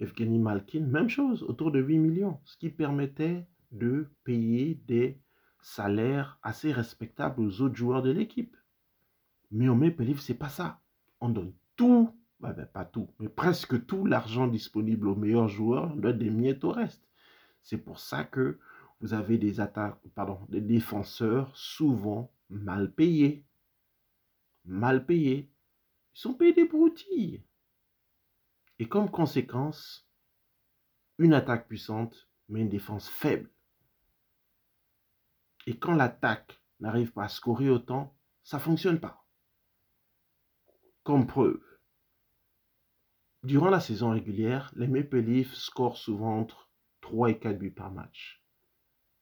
Evgeny 0.00 0.38
Malkin, 0.38 0.84
même 0.86 1.08
chose, 1.08 1.42
autour 1.44 1.70
de 1.70 1.80
8 1.80 1.98
millions, 1.98 2.40
ce 2.44 2.56
qui 2.58 2.68
permettait 2.68 3.46
de 3.70 4.08
payer 4.24 4.74
des 4.86 5.20
salaires 5.62 6.38
assez 6.42 6.72
respectables 6.72 7.40
aux 7.40 7.62
autres 7.62 7.76
joueurs 7.76 8.02
de 8.02 8.10
l'équipe. 8.10 8.56
Mais 9.50 9.68
au 9.68 9.74
Maple 9.74 10.04
Leaf, 10.04 10.20
c'est 10.20 10.34
pas 10.34 10.48
ça. 10.48 10.80
On 11.20 11.28
donne 11.28 11.52
tout, 11.76 12.10
ben, 12.40 12.52
pas 12.66 12.84
tout, 12.84 13.08
mais 13.18 13.28
presque 13.28 13.86
tout 13.86 14.04
l'argent 14.04 14.46
disponible 14.46 15.08
aux 15.08 15.16
meilleurs 15.16 15.48
joueurs, 15.48 15.92
on 15.92 15.96
donne 15.96 16.18
des 16.18 16.30
miettes 16.30 16.64
au 16.64 16.70
reste. 16.70 17.08
C'est 17.62 17.78
pour 17.78 17.98
ça 17.98 18.24
que 18.24 18.58
vous 19.00 19.14
avez 19.14 19.38
des 19.38 19.60
attaques, 19.60 20.00
pardon, 20.14 20.40
des 20.48 20.60
défenseurs 20.60 21.56
souvent 21.56 22.32
mal 22.48 22.92
payés. 22.92 23.44
Mal 24.64 25.04
payés. 25.04 25.50
Ils 26.14 26.18
sont 26.18 26.34
payés 26.34 26.54
des 26.54 26.64
broutilles. 26.64 27.42
Et 28.78 28.88
comme 28.88 29.10
conséquence, 29.10 30.08
une 31.18 31.34
attaque 31.34 31.68
puissante, 31.68 32.28
mais 32.48 32.60
une 32.60 32.68
défense 32.68 33.08
faible. 33.08 33.50
Et 35.66 35.78
quand 35.78 35.94
l'attaque 35.94 36.60
n'arrive 36.80 37.12
pas 37.12 37.24
à 37.24 37.28
scorer 37.28 37.70
autant, 37.70 38.14
ça 38.44 38.58
ne 38.58 38.62
fonctionne 38.62 39.00
pas. 39.00 39.25
Comme 41.06 41.28
preuve, 41.28 41.62
durant 43.44 43.70
la 43.70 43.78
saison 43.78 44.10
régulière, 44.10 44.72
les 44.74 44.88
Maple 44.88 45.18
Leafs 45.18 45.54
scorent 45.54 45.98
souvent 45.98 46.36
entre 46.36 46.68
3 47.00 47.30
et 47.30 47.38
4 47.38 47.56
buts 47.56 47.70
par 47.70 47.92
match. 47.92 48.42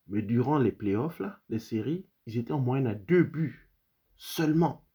Mais 0.07 0.23
durant 0.23 0.57
les 0.57 0.73
playoffs, 0.73 1.21
les 1.51 1.59
séries, 1.59 2.07
ils 2.25 2.39
étaient 2.39 2.55
en 2.55 2.59
moyenne 2.59 2.87
à 2.87 2.95
2 2.95 3.25
buts 3.25 3.71
seulement. 4.17 4.89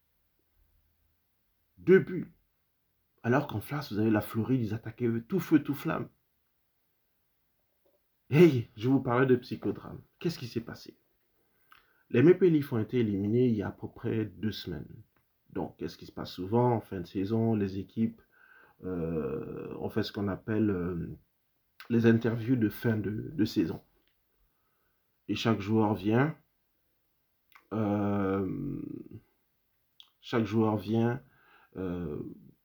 2 1.78 2.00
buts. 2.00 2.34
Alors 3.22 3.46
qu'en 3.46 3.60
face, 3.60 3.92
vous 3.92 4.00
avez 4.00 4.10
la 4.10 4.20
Floride, 4.20 4.60
ils 4.60 4.74
attaquaient 4.74 5.22
tout 5.28 5.38
feu, 5.38 5.62
tout 5.62 5.76
flamme. 5.76 6.08
Hey, 8.30 8.68
je 8.76 8.88
vous 8.88 9.00
parlais 9.00 9.26
de 9.26 9.36
psychodrame. 9.36 10.02
Qu'est-ce 10.18 10.40
qui 10.40 10.48
s'est 10.48 10.60
passé? 10.60 10.98
Les 12.08 12.24
Maple 12.24 12.46
Leafs 12.46 12.72
ont 12.72 12.80
été 12.80 12.98
éliminés 12.98 13.46
il 13.46 13.54
y 13.54 13.62
a 13.62 13.68
à 13.68 13.70
peu 13.70 13.88
près 13.88 14.24
deux 14.24 14.50
semaines. 14.50 15.04
Donc, 15.52 15.76
qu'est-ce 15.76 15.96
qui 15.96 16.06
se 16.06 16.12
passe 16.12 16.30
souvent 16.30 16.72
en 16.72 16.80
fin 16.80 17.00
de 17.00 17.06
saison? 17.06 17.54
Les 17.54 17.78
équipes 17.78 18.20
euh, 18.84 19.74
ont 19.78 19.90
fait 19.90 20.02
ce 20.02 20.12
qu'on 20.12 20.28
appelle 20.28 20.70
euh, 20.70 21.18
les 21.88 22.06
interviews 22.06 22.56
de 22.56 22.68
fin 22.68 22.96
de, 22.96 23.44
saison. 23.44 23.80
Et 25.28 25.34
chaque 25.34 25.60
joueur 25.60 25.94
vient. 25.94 26.36
Euh, 27.72 28.80
chaque 30.20 30.44
joueur 30.44 30.76
vient 30.76 31.20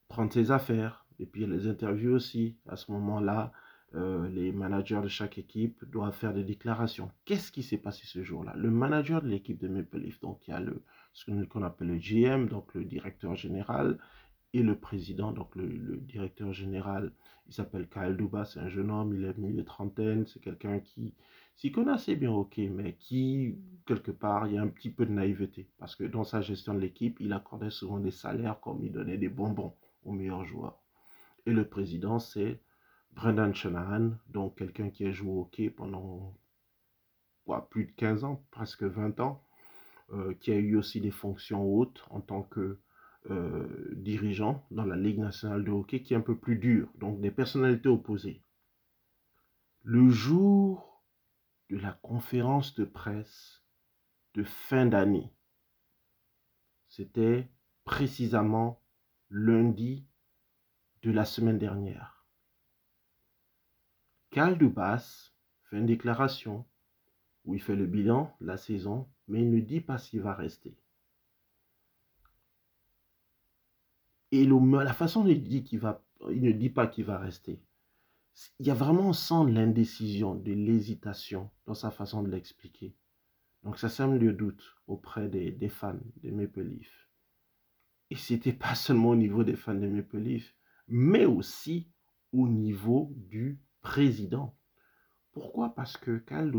prendre 0.07 0.31
ses 0.31 0.51
affaires. 0.51 1.05
Et 1.19 1.25
puis 1.25 1.45
les 1.45 1.67
interviews 1.67 2.13
aussi. 2.13 2.57
À 2.67 2.75
ce 2.75 2.91
moment-là, 2.91 3.51
les 4.31 4.51
managers 4.51 5.01
de 5.01 5.07
chaque 5.07 5.37
équipe 5.37 5.85
doivent 5.85 6.15
faire 6.15 6.33
des 6.33 6.43
déclarations. 6.43 7.09
Qu'est-ce 7.23 7.51
qui 7.51 7.63
s'est 7.63 7.77
passé 7.77 8.03
ce 8.05 8.23
jour-là? 8.23 8.53
Le 8.55 8.69
manager 8.69 9.21
de 9.21 9.27
l'équipe 9.27 9.59
de 9.59 9.67
Maple 9.67 9.99
Leaf, 9.99 10.19
donc 10.19 10.47
il 10.47 10.51
y 10.51 10.53
a 10.53 10.59
le, 10.59 10.83
ce 11.13 11.31
qu'on 11.45 11.63
appelle 11.63 11.87
le 11.87 11.97
GM, 11.97 12.47
donc 12.47 12.73
le 12.73 12.83
directeur 12.83 13.35
général, 13.35 13.97
et 14.55 14.63
le 14.63 14.77
président, 14.77 15.33
donc 15.33 15.53
le, 15.57 15.97
directeur 15.97 16.53
général, 16.53 17.11
il 17.47 17.53
s'appelle 17.53 17.89
Kyle 17.89 18.15
Duba, 18.15 18.45
c'est 18.45 18.61
un 18.61 18.69
jeune 18.69 18.89
homme, 18.89 19.13
il 19.13 19.25
est 19.25 19.37
milieu 19.37 19.57
de 19.57 19.61
trentaine, 19.63 20.25
c'est 20.27 20.39
quelqu'un 20.39 20.79
qui 20.79 21.13
s'y 21.57 21.73
connaît 21.73 21.91
assez 21.91 22.15
bien 22.15 22.31
ok, 22.31 22.57
mais 22.71 22.95
qui, 22.95 23.57
quelque 23.85 24.11
part, 24.11 24.47
il 24.47 24.53
y 24.53 24.57
a 24.57 24.61
un 24.61 24.69
petit 24.69 24.89
peu 24.89 25.05
de 25.05 25.11
naïveté, 25.11 25.67
parce 25.77 25.97
que 25.97 26.05
dans 26.05 26.23
sa 26.23 26.39
gestion 26.39 26.73
de 26.73 26.79
l'équipe, 26.79 27.17
il 27.19 27.33
accordait 27.33 27.69
souvent 27.69 27.99
des 27.99 28.11
salaires 28.11 28.61
comme 28.61 28.81
il 28.81 28.93
donnait 28.93 29.17
des 29.17 29.27
bonbons 29.27 29.73
aux 30.05 30.13
meilleurs 30.13 30.45
joueurs. 30.45 30.79
Et 31.45 31.51
le 31.51 31.67
président, 31.67 32.19
c'est 32.19 32.61
Brendan 33.15 33.55
Shanahan, 33.55 34.11
donc 34.27 34.57
quelqu'un 34.57 34.89
qui 34.89 35.05
a 35.05 35.11
joué 35.11 35.29
au 35.29 35.41
hockey 35.41 35.69
pendant 35.69 36.37
plus 37.69 37.85
de 37.85 37.91
15 37.91 38.23
ans, 38.23 38.45
presque 38.51 38.83
20 38.83 39.19
ans, 39.19 39.43
euh, 40.11 40.33
qui 40.35 40.51
a 40.51 40.55
eu 40.55 40.75
aussi 40.75 40.99
des 41.01 41.11
fonctions 41.11 41.63
hautes 41.63 42.03
en 42.09 42.21
tant 42.21 42.43
que 42.43 42.79
euh, 43.31 43.93
dirigeant 43.95 44.65
dans 44.69 44.85
la 44.85 44.95
Ligue 44.95 45.19
nationale 45.19 45.63
de 45.63 45.71
hockey, 45.71 46.03
qui 46.03 46.13
est 46.13 46.17
un 46.17 46.21
peu 46.21 46.37
plus 46.37 46.57
dur, 46.57 46.91
donc 46.95 47.21
des 47.21 47.31
personnalités 47.31 47.89
opposées. 47.89 48.43
Le 49.83 50.09
jour 50.09 51.03
de 51.69 51.77
la 51.77 51.93
conférence 51.93 52.75
de 52.75 52.85
presse 52.85 53.63
de 54.33 54.43
fin 54.43 54.85
d'année, 54.85 55.33
c'était 56.89 57.49
précisément 57.85 58.81
lundi 59.29 60.07
de 61.01 61.11
la 61.11 61.25
semaine 61.25 61.59
dernière. 61.59 62.14
Carl 64.35 64.57
Dubas 64.57 65.31
fait 65.63 65.77
une 65.77 65.85
déclaration 65.85 66.65
où 67.45 67.55
il 67.55 67.61
fait 67.61 67.77
le 67.77 67.85
bilan 67.85 68.35
de 68.41 68.47
la 68.47 68.57
saison 68.57 69.07
mais 69.29 69.39
il 69.41 69.49
ne 69.49 69.61
dit 69.61 69.79
pas 69.79 69.97
s'il 69.97 70.19
va 70.19 70.33
rester. 70.33 70.77
Et 74.33 74.45
la 74.45 74.91
façon 74.91 75.23
dont 75.23 75.29
il 75.29 75.41
dit 75.41 75.63
qu'il 75.63 75.79
va, 75.79 76.03
il 76.31 76.41
ne 76.41 76.51
dit 76.51 76.69
pas 76.69 76.85
qu'il 76.85 77.05
va 77.05 77.17
rester. 77.17 77.61
Il 78.59 78.67
y 78.67 78.71
a 78.71 78.73
vraiment 78.73 79.13
sent 79.13 79.45
l'indécision, 79.47 80.35
de 80.35 80.51
l'hésitation 80.51 81.49
dans 81.65 81.73
sa 81.73 81.89
façon 81.89 82.21
de 82.21 82.29
l'expliquer. 82.29 82.93
Donc 83.63 83.79
ça 83.79 83.87
sème 83.87 84.17
le 84.17 84.33
doute 84.33 84.75
auprès 84.87 85.29
des, 85.29 85.69
fans 85.69 85.97
de 86.17 86.31
Maple 86.31 86.63
Leaf. 86.63 87.09
Et 88.09 88.17
c'était 88.17 88.51
pas 88.51 88.75
seulement 88.75 89.11
au 89.11 89.15
niveau 89.15 89.45
des 89.45 89.55
fans 89.55 89.75
de 89.75 89.87
Maple 89.87 90.17
Leaf, 90.17 90.53
mais 90.89 91.23
aussi 91.23 91.89
au 92.33 92.49
niveau 92.49 93.13
du 93.15 93.61
président. 93.85 94.57
Pourquoi? 95.31 95.75
Parce 95.75 95.95
que 95.95 96.17
Cal 96.17 96.51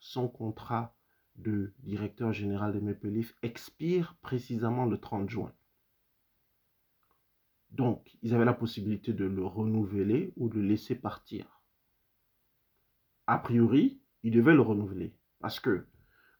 son 0.00 0.28
contrat 0.28 0.96
de 1.36 1.72
directeur 1.78 2.32
général 2.32 2.74
de 2.74 2.80
Maple 2.80 3.20
expire 3.42 4.16
précisément 4.22 4.84
le 4.84 4.98
30 4.98 5.30
juin. 5.30 5.54
Donc, 7.70 8.18
ils 8.22 8.34
avaient 8.34 8.44
la 8.44 8.54
possibilité 8.54 9.12
de 9.12 9.24
le 9.24 9.46
renouveler 9.46 10.32
ou 10.36 10.48
de 10.48 10.56
le 10.56 10.66
laisser 10.66 10.96
partir. 10.96 11.62
A 13.28 13.38
priori, 13.38 14.02
ils 14.24 14.32
devaient 14.32 14.52
le 14.52 14.62
renouveler. 14.62 15.14
Parce 15.38 15.60
que 15.60 15.86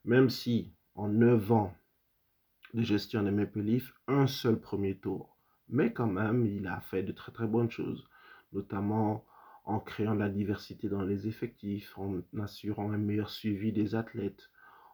même 0.03 0.29
si 0.29 0.75
en 0.95 1.07
9 1.07 1.51
ans 1.53 1.73
de 2.73 2.81
gestion 2.81 3.23
de 3.23 3.29
Maple 3.29 3.79
un 4.09 4.27
seul 4.27 4.59
premier 4.59 4.97
tour, 4.97 5.37
mais 5.69 5.93
quand 5.93 6.07
même, 6.07 6.45
il 6.45 6.67
a 6.67 6.81
fait 6.81 7.03
de 7.03 7.13
très 7.13 7.31
très 7.31 7.47
bonnes 7.47 7.71
choses, 7.71 8.05
notamment 8.51 9.25
en 9.65 9.79
créant 9.79 10.15
de 10.15 10.19
la 10.19 10.29
diversité 10.29 10.89
dans 10.89 11.03
les 11.03 11.27
effectifs, 11.27 11.97
en 11.97 12.21
assurant 12.41 12.91
un 12.91 12.97
meilleur 12.97 13.29
suivi 13.29 13.71
des 13.71 13.95
athlètes, 13.95 14.49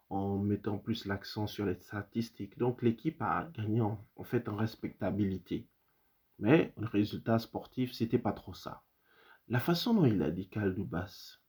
en 0.09 0.37
mettant 0.37 0.77
plus 0.77 1.05
l'accent 1.05 1.47
sur 1.47 1.65
les 1.65 1.75
statistiques. 1.75 2.57
Donc 2.57 2.81
l'équipe 2.81 3.21
a 3.21 3.49
gagné 3.53 3.81
en, 3.81 3.99
fait 4.23 4.47
en 4.49 4.55
respectabilité. 4.55 5.67
Mais 6.39 6.73
le 6.77 6.87
résultat 6.87 7.39
sportif, 7.39 7.93
c'était 7.93 8.17
pas 8.17 8.31
trop 8.31 8.53
ça. 8.53 8.83
La 9.47 9.59
façon 9.59 9.93
dont 9.93 10.05
il 10.05 10.21
a 10.21 10.31
dit 10.31 10.47
Kaldoubas, 10.47 11.39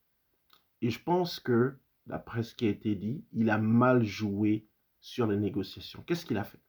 et 0.81 0.89
je 0.89 1.01
pense 1.01 1.39
que, 1.39 1.77
d'après 2.07 2.43
ce 2.43 2.55
qui 2.55 2.65
a 2.65 2.69
été 2.69 2.95
dit, 2.95 3.23
il 3.33 3.49
a 3.49 3.59
mal 3.59 4.03
joué 4.03 4.67
sur 4.99 5.27
les 5.27 5.37
négociations. 5.37 6.03
Qu'est-ce 6.03 6.25
qu'il 6.25 6.37
a 6.37 6.43
fait? 6.43 6.59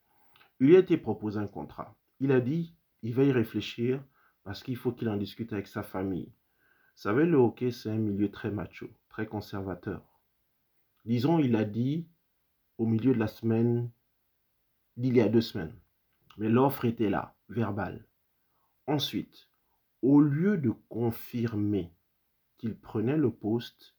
Il 0.61 0.67
lui 0.69 0.77
a 0.77 0.81
été 0.81 0.97
proposé 0.99 1.39
un 1.39 1.47
contrat. 1.47 1.97
Il 2.21 2.31
a 2.31 2.41
dit, 2.41 2.77
il 3.03 3.15
va 3.15 3.25
y 3.25 3.33
réfléchir 3.33 4.03
parce 4.45 4.63
qu'il 4.63 4.77
faut 4.77 4.93
qu'il 4.93 5.09
en 5.09 5.17
discute 5.17 5.53
avec 5.53 5.67
sa 5.67 5.83
famille. 5.83 6.33
Vous 6.95 7.03
savez, 7.03 7.27
le 7.27 7.37
hockey, 7.37 7.71
c'est 7.71 7.91
un 7.91 7.99
milieu 7.99 8.31
très 8.31 8.51
macho, 8.51 8.89
très 9.09 9.27
conservateur. 9.27 10.03
Disons, 11.05 11.39
il 11.39 11.57
a 11.57 11.65
dit 11.65 12.07
au 12.79 12.87
milieu 12.87 13.13
de 13.15 13.19
la 13.19 13.29
semaine, 13.29 13.91
d'il 14.97 15.17
y 15.17 15.21
a 15.21 15.29
deux 15.29 15.41
semaines. 15.41 15.75
Mais 16.39 16.49
l'offre 16.49 16.85
était 16.85 17.11
là, 17.11 17.35
verbale. 17.49 18.07
Ensuite, 18.87 19.49
au 20.01 20.21
lieu 20.21 20.59
de 20.59 20.73
confirmer 20.89 21.93
qu'il 22.59 22.77
prenait 22.77 23.17
le 23.17 23.31
poste, 23.31 23.95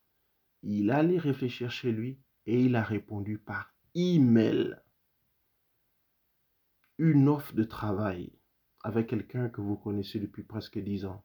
il 0.62 0.92
allait 0.92 1.18
réfléchir 1.18 1.72
chez 1.72 1.92
lui 1.92 2.20
et 2.46 2.62
il 2.62 2.76
a 2.76 2.84
répondu 2.84 3.38
par 3.38 3.74
email 3.96 4.78
une 6.98 7.28
offre 7.28 7.54
de 7.54 7.64
travail 7.64 8.32
avec 8.84 9.08
quelqu'un 9.08 9.50
que 9.50 9.62
vous 9.62 9.76
connaissez 9.76 10.20
depuis 10.20 10.44
presque 10.44 10.80
dix 10.80 11.06
ans. 11.06 11.24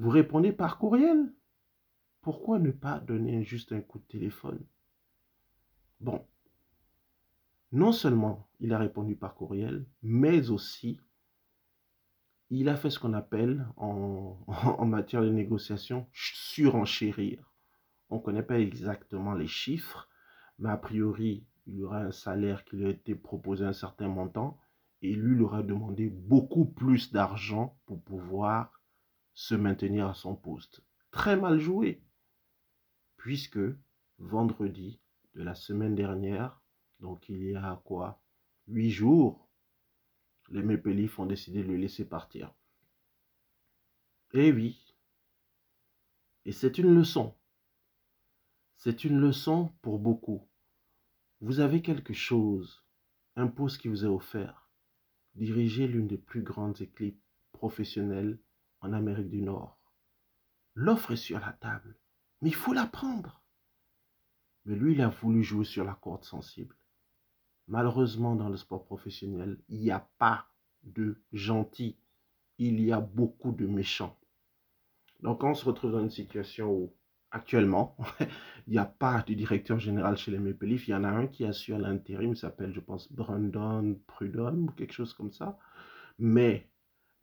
Vous 0.00 0.08
répondez 0.08 0.50
par 0.50 0.78
courriel. 0.78 1.30
Pourquoi 2.22 2.58
ne 2.58 2.70
pas 2.70 3.00
donner 3.00 3.44
juste 3.44 3.72
un 3.72 3.82
coup 3.82 3.98
de 3.98 4.04
téléphone? 4.04 4.64
Bon, 6.00 6.26
non 7.70 7.92
seulement 7.92 8.48
il 8.60 8.72
a 8.72 8.78
répondu 8.78 9.14
par 9.14 9.34
courriel, 9.34 9.84
mais 10.02 10.48
aussi 10.48 10.98
il 12.48 12.70
a 12.70 12.76
fait 12.76 12.88
ce 12.88 12.98
qu'on 12.98 13.12
appelle 13.12 13.68
en, 13.76 14.86
matière 14.86 15.20
de 15.20 15.28
négociation 15.28 16.06
surenchérir. 16.14 17.52
On 18.08 18.16
ne 18.16 18.22
connaît 18.22 18.42
pas 18.42 18.58
exactement 18.58 19.34
les 19.34 19.48
chiffres, 19.48 20.08
mais 20.58 20.70
a 20.70 20.78
priori, 20.78 21.44
il 21.66 21.74
y 21.74 21.82
aura 21.82 21.98
un 21.98 22.10
salaire 22.10 22.64
qui 22.64 22.76
lui 22.76 22.86
a 22.86 22.88
été 22.88 23.14
proposé 23.14 23.66
un 23.66 23.74
certain 23.74 24.08
montant 24.08 24.58
et 25.02 25.12
lui 25.12 25.34
lui 25.34 25.42
aura 25.42 25.62
demandé 25.62 26.08
beaucoup 26.08 26.64
plus 26.64 27.12
d'argent 27.12 27.78
pour 27.84 28.00
pouvoir 28.00 28.79
se 29.40 29.54
maintenir 29.54 30.06
à 30.06 30.12
son 30.12 30.36
poste. 30.36 30.82
Très 31.10 31.34
mal 31.34 31.58
joué, 31.58 32.02
puisque 33.16 33.58
vendredi 34.18 35.00
de 35.34 35.42
la 35.42 35.54
semaine 35.54 35.94
dernière, 35.94 36.60
donc 36.98 37.26
il 37.30 37.42
y 37.44 37.56
a 37.56 37.80
quoi 37.86 38.22
Huit 38.68 38.90
jours, 38.90 39.48
les 40.50 40.62
Maple 40.62 40.94
ont 41.16 41.24
décidé 41.24 41.62
de 41.62 41.68
le 41.68 41.76
laisser 41.78 42.04
partir. 42.04 42.54
Eh 44.34 44.52
oui, 44.52 44.94
et 46.44 46.52
c'est 46.52 46.76
une 46.76 46.94
leçon. 46.94 47.34
C'est 48.76 49.04
une 49.04 49.18
leçon 49.18 49.72
pour 49.80 49.98
beaucoup. 49.98 50.46
Vous 51.40 51.60
avez 51.60 51.80
quelque 51.80 52.12
chose, 52.12 52.84
un 53.36 53.46
poste 53.46 53.80
qui 53.80 53.88
vous 53.88 54.04
est 54.04 54.08
offert. 54.08 54.68
Dirigez 55.34 55.88
l'une 55.88 56.08
des 56.08 56.18
plus 56.18 56.42
grandes 56.42 56.82
équipes 56.82 57.22
professionnelles 57.52 58.38
en 58.80 58.92
Amérique 58.92 59.30
du 59.30 59.42
Nord. 59.42 59.78
L'offre 60.74 61.12
est 61.12 61.16
sur 61.16 61.40
la 61.40 61.52
table, 61.52 61.96
mais 62.40 62.48
il 62.50 62.54
faut 62.54 62.72
la 62.72 62.86
prendre. 62.86 63.42
Mais 64.64 64.76
lui, 64.76 64.92
il 64.92 65.00
a 65.00 65.08
voulu 65.08 65.42
jouer 65.42 65.64
sur 65.64 65.84
la 65.84 65.94
corde 65.94 66.24
sensible. 66.24 66.76
Malheureusement, 67.66 68.34
dans 68.34 68.48
le 68.48 68.56
sport 68.56 68.84
professionnel, 68.84 69.58
il 69.68 69.80
n'y 69.80 69.90
a 69.90 70.08
pas 70.18 70.46
de 70.82 71.22
gentils. 71.32 71.98
Il 72.58 72.80
y 72.80 72.92
a 72.92 73.00
beaucoup 73.00 73.52
de 73.52 73.66
méchants. 73.66 74.18
Donc, 75.20 75.44
on 75.44 75.54
se 75.54 75.64
retrouve 75.64 75.92
dans 75.92 76.00
une 76.00 76.10
situation 76.10 76.70
où, 76.72 76.94
actuellement, 77.30 77.96
il 78.66 78.72
n'y 78.72 78.78
a 78.78 78.86
pas 78.86 79.22
de 79.22 79.34
directeur 79.34 79.78
général 79.78 80.16
chez 80.16 80.30
les 80.30 80.38
Maple. 80.38 80.70
Il 80.70 80.88
y 80.88 80.94
en 80.94 81.04
a 81.04 81.08
un 81.08 81.26
qui 81.26 81.44
assure 81.44 81.78
l'intérim, 81.78 82.32
il 82.32 82.36
s'appelle, 82.36 82.72
je 82.72 82.80
pense, 82.80 83.12
Brandon 83.12 83.98
Prudon 84.06 84.66
ou 84.68 84.70
quelque 84.72 84.92
chose 84.92 85.14
comme 85.14 85.32
ça. 85.32 85.58
Mais 86.18 86.69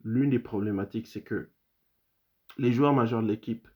l'une 0.04 0.30
des 0.30 0.38
problématiques, 0.38 1.06
c'est 1.06 1.22
que 1.22 1.50
les 2.56 2.72
joueurs 2.72 2.92
majeurs 2.92 3.22
de 3.22 3.28
l'équipe, 3.28 3.68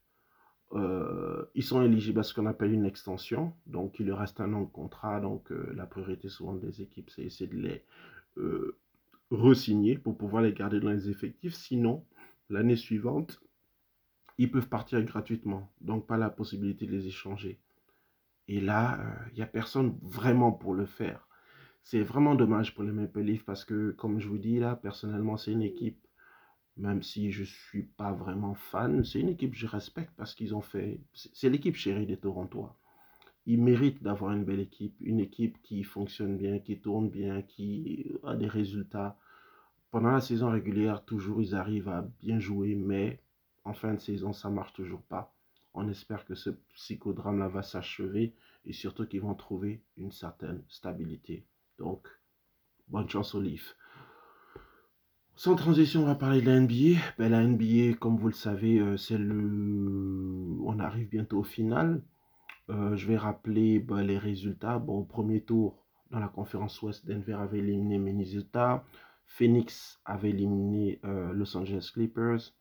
euh, 0.72 1.44
ils 1.54 1.62
sont 1.62 1.82
éligibles 1.82 2.20
à 2.20 2.22
ce 2.22 2.32
qu'on 2.35 2.46
appelle 2.46 2.72
une 2.72 2.87
extension. 2.87 3.54
Donc, 3.66 4.00
il 4.00 4.06
leur 4.06 4.18
reste 4.18 4.40
un 4.40 4.52
an 4.54 4.62
de 4.62 4.70
contrat. 4.70 5.20
Donc, 5.20 5.52
euh, 5.52 5.72
la 5.74 5.87
priorité 5.87 6.28
souvent 6.28 6.54
des 6.54 6.80
équipes, 6.80 7.11
c'est 7.11 7.22
essayer 7.22 7.48
de 7.48 7.56
les 7.56 7.85
euh, 8.38 8.78
re-signer 9.30 9.98
pour 9.98 10.16
pouvoir 10.16 10.42
les 10.42 10.52
garder 10.52 10.80
dans 10.80 10.90
les 10.90 11.11
effectifs. 11.11 11.54
Sinon, 11.54 12.04
l'année 12.48 12.76
suivante, 12.76 13.40
ils 14.38 14.50
peuvent 14.50 14.68
partir 14.68 15.02
gratuitement. 15.02 15.70
Donc, 15.80 16.06
pas 16.06 16.16
la 16.16 16.30
possibilité 16.30 16.87
de 16.87 16.92
les 16.92 17.06
échanger. 17.06 17.61
Et 18.48 18.61
là, 18.61 18.98
il 19.30 19.37
n'y 19.37 19.42
a 19.42 19.46
personne 19.46 19.96
vraiment 20.02 20.52
pour 20.52 20.74
le 20.74 20.87
faire. 20.87 21.28
C'est 21.85 22.02
vraiment 22.02 22.35
dommage 22.35 22.74
pour 22.74 22.85
les 22.85 22.92
Maple 22.92 23.20
Leafs 23.20 23.44
parce 23.44 23.64
que, 23.64 23.90
comme 23.92 24.20
je 24.20 24.28
vous 24.28 24.38
dis 24.38 24.58
là, 24.58 24.76
personnellement, 24.76 25.37
c'est 25.37 25.52
une 25.52 25.62
équipe 25.62 26.06
même 26.76 27.02
si 27.02 27.30
je 27.30 27.40
ne 27.40 27.46
suis 27.46 27.82
pas 27.82 28.12
vraiment 28.12 28.54
fan, 28.54 29.04
c'est 29.04 29.20
une 29.20 29.28
équipe 29.28 29.52
que 29.52 29.58
je 29.58 29.66
respecte 29.66 30.12
parce 30.16 30.35
qu'ils 30.35 30.54
ont 30.54 30.61
fait. 30.61 31.00
C'est 31.12 31.50
l'équipe 31.50 31.76
chérie 31.76 32.06
des 32.06 32.16
Torontois. 32.16 32.76
Ils 33.46 33.61
méritent 33.61 34.02
d'avoir 34.02 34.32
une 34.32 34.44
belle 34.44 34.61
équipe, 34.61 34.96
une 35.00 35.20
équipe 35.20 35.61
qui 35.62 35.82
fonctionne 35.82 36.37
bien, 36.37 36.61
qui 36.61 36.80
tourne 36.80 37.11
bien, 37.11 37.42
qui 37.42 38.12
a 38.24 38.37
des 38.37 38.46
résultats. 38.46 39.18
Pendant 39.90 40.12
la 40.12 40.20
saison 40.20 40.50
régulière, 40.50 41.04
toujours 41.04 41.42
ils 41.42 41.54
arrivent 41.54 41.88
à 41.88 42.02
bien 42.20 42.38
jouer, 42.38 42.74
mais 42.74 43.20
en 43.64 43.74
fin 43.74 43.94
de 43.94 44.00
saison, 44.00 44.32
ça 44.32 44.48
marche 44.48 44.72
toujours 44.72 45.02
pas. 45.02 45.35
On 45.74 45.88
espère 45.88 46.24
que 46.24 46.35
ce 46.35 46.50
psychodrame-là 46.74 47.48
va 47.48 47.62
s'achever 47.62 48.35
et 48.64 48.72
surtout 48.72 49.06
qu'ils 49.06 49.22
vont 49.22 49.35
trouver 49.35 49.82
une 49.96 50.12
certaine 50.12 50.62
stabilité. 50.68 51.44
Donc, 51.78 52.08
bonne 52.88 53.08
chance 53.08 53.35
aux 53.35 53.40
Leafs. 53.40 53.74
Sans 55.35 55.57
transition, 55.57 56.03
on 56.03 56.07
va 56.07 56.14
parler 56.14 56.42
de 56.42 56.47
la 56.47 56.61
NBA. 56.61 57.01
Ben, 57.18 57.31
la 57.31 57.42
NBA, 57.42 57.97
comme 57.99 58.16
vous 58.16 58.29
le 58.29 58.35
savez, 58.35 58.79
euh, 58.79 58.97
c'est 58.99 59.16
le... 59.16 60.59
on 60.62 60.79
arrive 60.79 61.09
bientôt 61.09 61.38
au 61.38 61.42
final. 61.42 62.03
Euh, 62.71 62.97
je 62.97 63.09
vais 63.09 63.16
rappeler 63.16 63.79
ben, 63.79 64.03
les 64.03 64.18
résultats. 64.18 64.77
Au 64.77 65.05
premier 65.05 65.40
tour, 65.40 65.79
dans 66.11 66.21
la 66.21 66.29
conférence 66.29 66.81
Ouest, 66.83 67.07
Denver 67.07 67.33
avait 67.33 67.59
éliminé 67.59 67.99
Minnesota. 67.99 68.85
Phoenix 69.27 70.01
avait 70.05 70.31
éliminé 70.31 71.01
euh, 71.05 71.33
Los 71.33 71.57
Angeles 71.57 71.90
Clippers. 71.92 72.53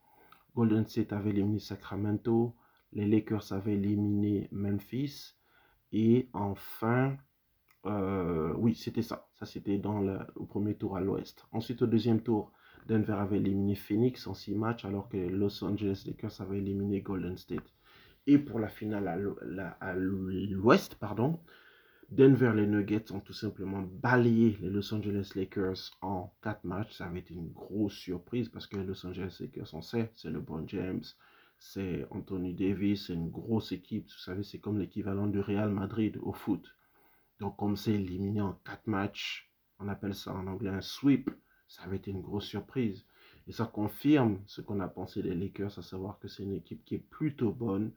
Golden 0.56 0.86
State 0.88 1.12
avait 1.12 1.30
éliminé 1.30 1.58
Sacramento. 1.58 2.56
Les 2.94 3.06
Lakers 3.06 3.52
avaient 3.52 3.74
éliminé 3.74 4.48
Memphis. 4.50 5.34
Et 5.92 6.30
enfin, 6.32 7.16
oui, 7.84 8.74
c'était 8.74 9.02
ça. 9.02 9.28
Ça, 9.34 9.44
c'était 9.44 9.78
dans 9.78 10.00
le, 10.00 10.18
au 10.36 10.46
premier 10.46 10.74
tour 10.74 10.96
à 10.96 11.00
l'Ouest. 11.00 11.46
Ensuite, 11.52 11.82
au 11.82 11.86
deuxième 11.86 12.22
tour, 12.22 12.52
Denver 12.86 13.14
avait 13.14 13.38
éliminé 13.38 13.74
Phoenix 13.74 14.26
en 14.26 14.34
6 14.34 14.54
matchs, 14.54 14.84
alors 14.84 15.08
que 15.08 15.16
Los 15.16 15.62
Angeles 15.64 16.04
Lakers 16.06 16.40
avait 16.40 16.58
éliminé 16.58 17.00
Golden 17.00 17.36
State. 17.36 17.72
Et 18.26 18.38
pour 18.38 18.58
la 18.58 18.68
finale 18.68 19.08
à 19.80 19.94
l'ouest, 19.94 20.94
pardon, 20.96 21.40
Denver, 22.10 22.52
les 22.54 22.66
Nuggets 22.66 23.10
ont 23.10 23.20
tout 23.20 23.32
simplement 23.32 23.82
balayé 23.82 24.58
les 24.60 24.68
Los 24.68 24.92
Angeles 24.92 25.32
Lakers 25.34 25.92
en 26.02 26.32
4 26.42 26.64
matchs. 26.64 26.92
Ça 26.92 27.06
avait 27.06 27.20
été 27.20 27.34
une 27.34 27.50
grosse 27.50 27.94
surprise 27.94 28.48
parce 28.48 28.66
que 28.66 28.76
les 28.76 28.84
Los 28.84 29.06
Angeles 29.06 29.38
Lakers, 29.40 29.72
on 29.72 29.80
sait, 29.80 30.12
c'est 30.14 30.28
LeBron 30.28 30.64
James, 30.68 31.02
c'est 31.58 32.06
Anthony 32.10 32.52
Davis, 32.52 33.06
c'est 33.06 33.14
une 33.14 33.30
grosse 33.30 33.72
équipe. 33.72 34.08
Vous 34.08 34.18
savez, 34.18 34.42
c'est 34.42 34.58
comme 34.58 34.78
l'équivalent 34.78 35.26
du 35.26 35.40
Real 35.40 35.70
Madrid 35.70 36.18
au 36.22 36.32
foot. 36.32 36.76
Donc, 37.40 37.56
comme 37.56 37.76
c'est 37.76 37.94
éliminé 37.94 38.40
en 38.40 38.52
4 38.64 38.86
matchs, 38.88 39.50
on 39.78 39.88
appelle 39.88 40.14
ça 40.14 40.34
en 40.34 40.46
anglais 40.46 40.70
un 40.70 40.82
sweep 40.82 41.30
ça 41.72 41.84
avait 41.84 41.96
été 41.96 42.10
une 42.10 42.20
grosse 42.20 42.44
surprise. 42.44 43.06
Et 43.48 43.52
ça 43.52 43.64
confirme 43.64 44.38
ce 44.46 44.60
qu'on 44.60 44.80
a 44.80 44.88
pensé 44.88 45.22
des 45.22 45.34
Lakers, 45.34 45.78
à 45.78 45.82
savoir 45.82 46.18
que 46.18 46.28
c'est 46.28 46.42
une 46.42 46.52
équipe 46.52 46.84
qui 46.84 46.96
est 46.96 47.06
plutôt 47.10 47.50
bonne, 47.50 47.92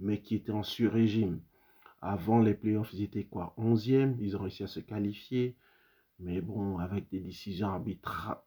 mais 0.00 0.20
qui 0.20 0.34
était 0.34 0.50
en 0.50 0.64
sur-régime. 0.64 1.40
Avant 2.02 2.40
les 2.40 2.54
playoffs, 2.54 2.92
ils 2.92 3.04
étaient 3.04 3.24
quoi 3.24 3.54
11e, 3.56 4.16
ils 4.18 4.36
ont 4.36 4.40
réussi 4.40 4.64
à 4.64 4.66
se 4.66 4.80
qualifier. 4.80 5.56
Mais 6.18 6.40
bon, 6.40 6.78
avec 6.78 7.08
des 7.08 7.20
décisions 7.20 7.68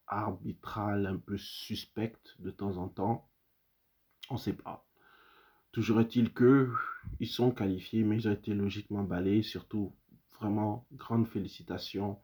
arbitrales 0.07 1.05
un 1.07 1.17
peu 1.17 1.37
suspectes 1.37 2.35
de 2.39 2.51
temps 2.51 2.77
en 2.77 2.89
temps, 2.89 3.29
on 4.29 4.35
ne 4.35 4.39
sait 4.39 4.53
pas. 4.53 4.85
Toujours 5.71 6.01
est-il 6.01 6.33
que 6.33 6.71
ils 7.19 7.27
sont 7.27 7.51
qualifiés, 7.51 8.03
mais 8.03 8.17
ils 8.17 8.27
ont 8.27 8.33
été 8.33 8.53
logiquement 8.53 9.03
balayés. 9.03 9.43
Surtout, 9.43 9.93
vraiment, 10.39 10.85
grande 10.91 11.25
félicitations 11.25 12.19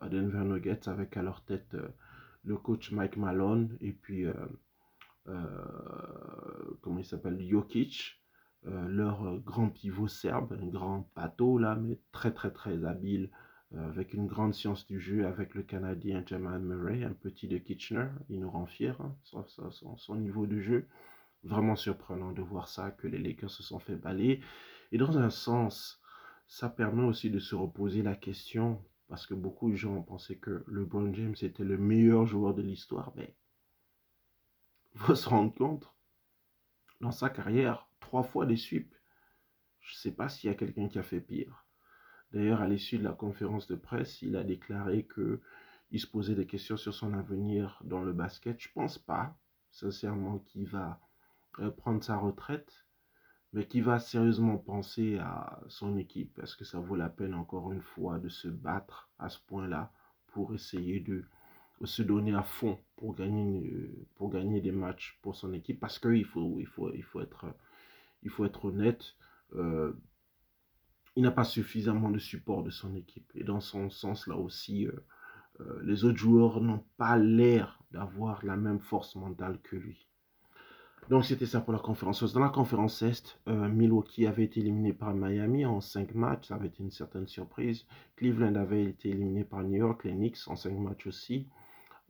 à 0.00 0.08
Denver 0.08 0.44
Nuggets 0.44 0.88
avec 0.88 1.16
à 1.16 1.22
leur 1.22 1.44
tête 1.44 1.74
euh, 1.74 1.88
le 2.44 2.56
coach 2.56 2.92
Mike 2.92 3.16
Malone 3.16 3.76
et 3.80 3.92
puis 3.92 4.26
euh, 4.26 4.34
comment 6.80 6.98
il 6.98 7.04
s'appelle, 7.04 7.40
Jokic, 7.40 8.20
leur 8.64 9.38
grand 9.40 9.68
pivot 9.68 10.08
serbe, 10.08 10.58
un 10.60 10.66
grand 10.66 11.08
bateau 11.14 11.58
là, 11.58 11.76
mais 11.76 12.00
très 12.10 12.32
très 12.32 12.50
très 12.50 12.84
habile, 12.84 13.30
avec 13.76 14.14
une 14.14 14.26
grande 14.26 14.52
science 14.52 14.84
du 14.86 15.00
jeu, 15.00 15.26
avec 15.26 15.54
le 15.54 15.62
Canadien 15.62 16.24
Jamal 16.26 16.60
Murray, 16.60 17.04
un 17.04 17.12
petit 17.12 17.46
de 17.46 17.58
Kitchener, 17.58 18.08
il 18.28 18.40
nous 18.40 18.50
rend 18.50 18.66
fiers, 18.66 18.94
hein, 19.00 19.14
son, 19.22 19.44
son, 19.96 20.16
niveau 20.16 20.46
de 20.46 20.60
jeu. 20.60 20.86
Vraiment 21.44 21.76
surprenant 21.76 22.32
de 22.32 22.42
voir 22.42 22.68
ça, 22.68 22.90
que 22.90 23.06
les 23.06 23.18
Lakers 23.18 23.50
se 23.50 23.62
sont 23.62 23.78
fait 23.78 23.96
balayer. 23.96 24.42
Et 24.90 24.98
dans 24.98 25.18
un 25.18 25.30
sens, 25.30 26.02
ça 26.46 26.68
permet 26.68 27.04
aussi 27.04 27.30
de 27.30 27.38
se 27.38 27.54
reposer 27.54 28.02
la 28.02 28.14
question, 28.14 28.82
parce 29.12 29.26
que 29.26 29.34
beaucoup 29.34 29.70
de 29.70 29.76
gens 29.76 30.00
pensaient 30.00 30.38
que 30.38 30.64
LeBron 30.68 31.12
James 31.12 31.34
était 31.42 31.64
le 31.64 31.76
meilleur 31.76 32.24
joueur 32.24 32.54
de 32.54 32.62
l'histoire. 32.62 33.12
Mais 33.14 33.36
il 34.94 35.00
faut 35.02 35.14
se 35.14 35.28
rendre 35.28 35.54
compte, 35.54 35.92
dans 37.02 37.12
sa 37.12 37.28
carrière, 37.28 37.90
trois 38.00 38.22
fois 38.22 38.46
des 38.46 38.56
sweeps. 38.56 38.96
Je 39.80 39.92
ne 39.92 39.98
sais 39.98 40.12
pas 40.12 40.30
s'il 40.30 40.48
y 40.48 40.50
a 40.50 40.56
quelqu'un 40.56 40.88
qui 40.88 40.98
a 40.98 41.02
fait 41.02 41.20
pire. 41.20 41.66
D'ailleurs, 42.32 42.62
à 42.62 42.66
l'issue 42.66 42.96
de 42.96 43.04
la 43.04 43.12
conférence 43.12 43.66
de 43.66 43.74
presse, 43.74 44.22
il 44.22 44.34
a 44.34 44.44
déclaré 44.44 45.04
que 45.04 45.42
il 45.90 46.00
se 46.00 46.06
posait 46.06 46.34
des 46.34 46.46
questions 46.46 46.78
sur 46.78 46.94
son 46.94 47.12
avenir 47.12 47.82
dans 47.84 48.02
le 48.02 48.14
basket. 48.14 48.58
Je 48.62 48.72
pense 48.72 48.96
pas, 48.96 49.36
sincèrement, 49.72 50.38
qu'il 50.38 50.66
va 50.66 50.98
euh, 51.58 51.70
prendre 51.70 52.02
sa 52.02 52.16
retraite 52.16 52.86
mais 53.52 53.66
qui 53.66 53.80
va 53.80 53.98
sérieusement 53.98 54.56
penser 54.56 55.18
à 55.18 55.60
son 55.68 55.96
équipe. 55.98 56.38
Est-ce 56.42 56.56
que 56.56 56.64
ça 56.64 56.80
vaut 56.80 56.96
la 56.96 57.08
peine 57.08 57.34
encore 57.34 57.72
une 57.72 57.82
fois 57.82 58.18
de 58.18 58.28
se 58.28 58.48
battre 58.48 59.10
à 59.18 59.28
ce 59.28 59.38
point-là 59.46 59.92
pour 60.28 60.54
essayer 60.54 61.00
de 61.00 61.24
se 61.84 62.02
donner 62.02 62.34
à 62.34 62.42
fond 62.42 62.78
pour 62.96 63.14
gagner, 63.14 63.90
pour 64.14 64.30
gagner 64.30 64.60
des 64.60 64.72
matchs 64.72 65.18
pour 65.22 65.36
son 65.36 65.52
équipe? 65.52 65.80
Parce 65.80 65.98
qu'il 65.98 66.24
faut, 66.24 66.56
il 66.60 66.66
faut, 66.66 66.92
il 66.94 67.02
faut, 67.02 67.20
être, 67.20 67.46
faut 68.28 68.44
être 68.46 68.64
honnête. 68.64 69.16
Euh, 69.54 69.92
il 71.14 71.22
n'a 71.22 71.30
pas 71.30 71.44
suffisamment 71.44 72.10
de 72.10 72.18
support 72.18 72.62
de 72.62 72.70
son 72.70 72.94
équipe. 72.94 73.30
Et 73.34 73.44
dans 73.44 73.60
son 73.60 73.90
sens, 73.90 74.26
là 74.26 74.36
aussi, 74.36 74.86
euh, 74.86 74.92
euh, 75.60 75.80
les 75.84 76.04
autres 76.04 76.18
joueurs 76.18 76.60
n'ont 76.60 76.84
pas 76.96 77.18
l'air 77.18 77.82
d'avoir 77.90 78.44
la 78.46 78.56
même 78.56 78.80
force 78.80 79.14
mentale 79.16 79.58
que 79.62 79.76
lui. 79.76 80.08
Donc 81.08 81.24
c'était 81.24 81.46
ça 81.46 81.60
pour 81.60 81.72
la 81.72 81.80
conférence 81.80 82.32
Dans 82.32 82.40
la 82.40 82.48
conférence 82.48 83.02
Est, 83.02 83.38
euh, 83.48 83.68
Milwaukee 83.68 84.26
avait 84.26 84.44
été 84.44 84.60
éliminé 84.60 84.92
par 84.92 85.14
Miami 85.14 85.66
en 85.66 85.80
5 85.80 86.14
matchs, 86.14 86.48
ça 86.48 86.54
avait 86.54 86.68
été 86.68 86.82
une 86.82 86.92
certaine 86.92 87.26
surprise. 87.26 87.86
Cleveland 88.16 88.54
avait 88.54 88.84
été 88.84 89.10
éliminé 89.10 89.44
par 89.44 89.62
New 89.64 89.78
York, 89.78 90.04
les 90.04 90.12
Knicks 90.12 90.38
en 90.46 90.54
5 90.56 90.72
matchs 90.78 91.06
aussi. 91.08 91.48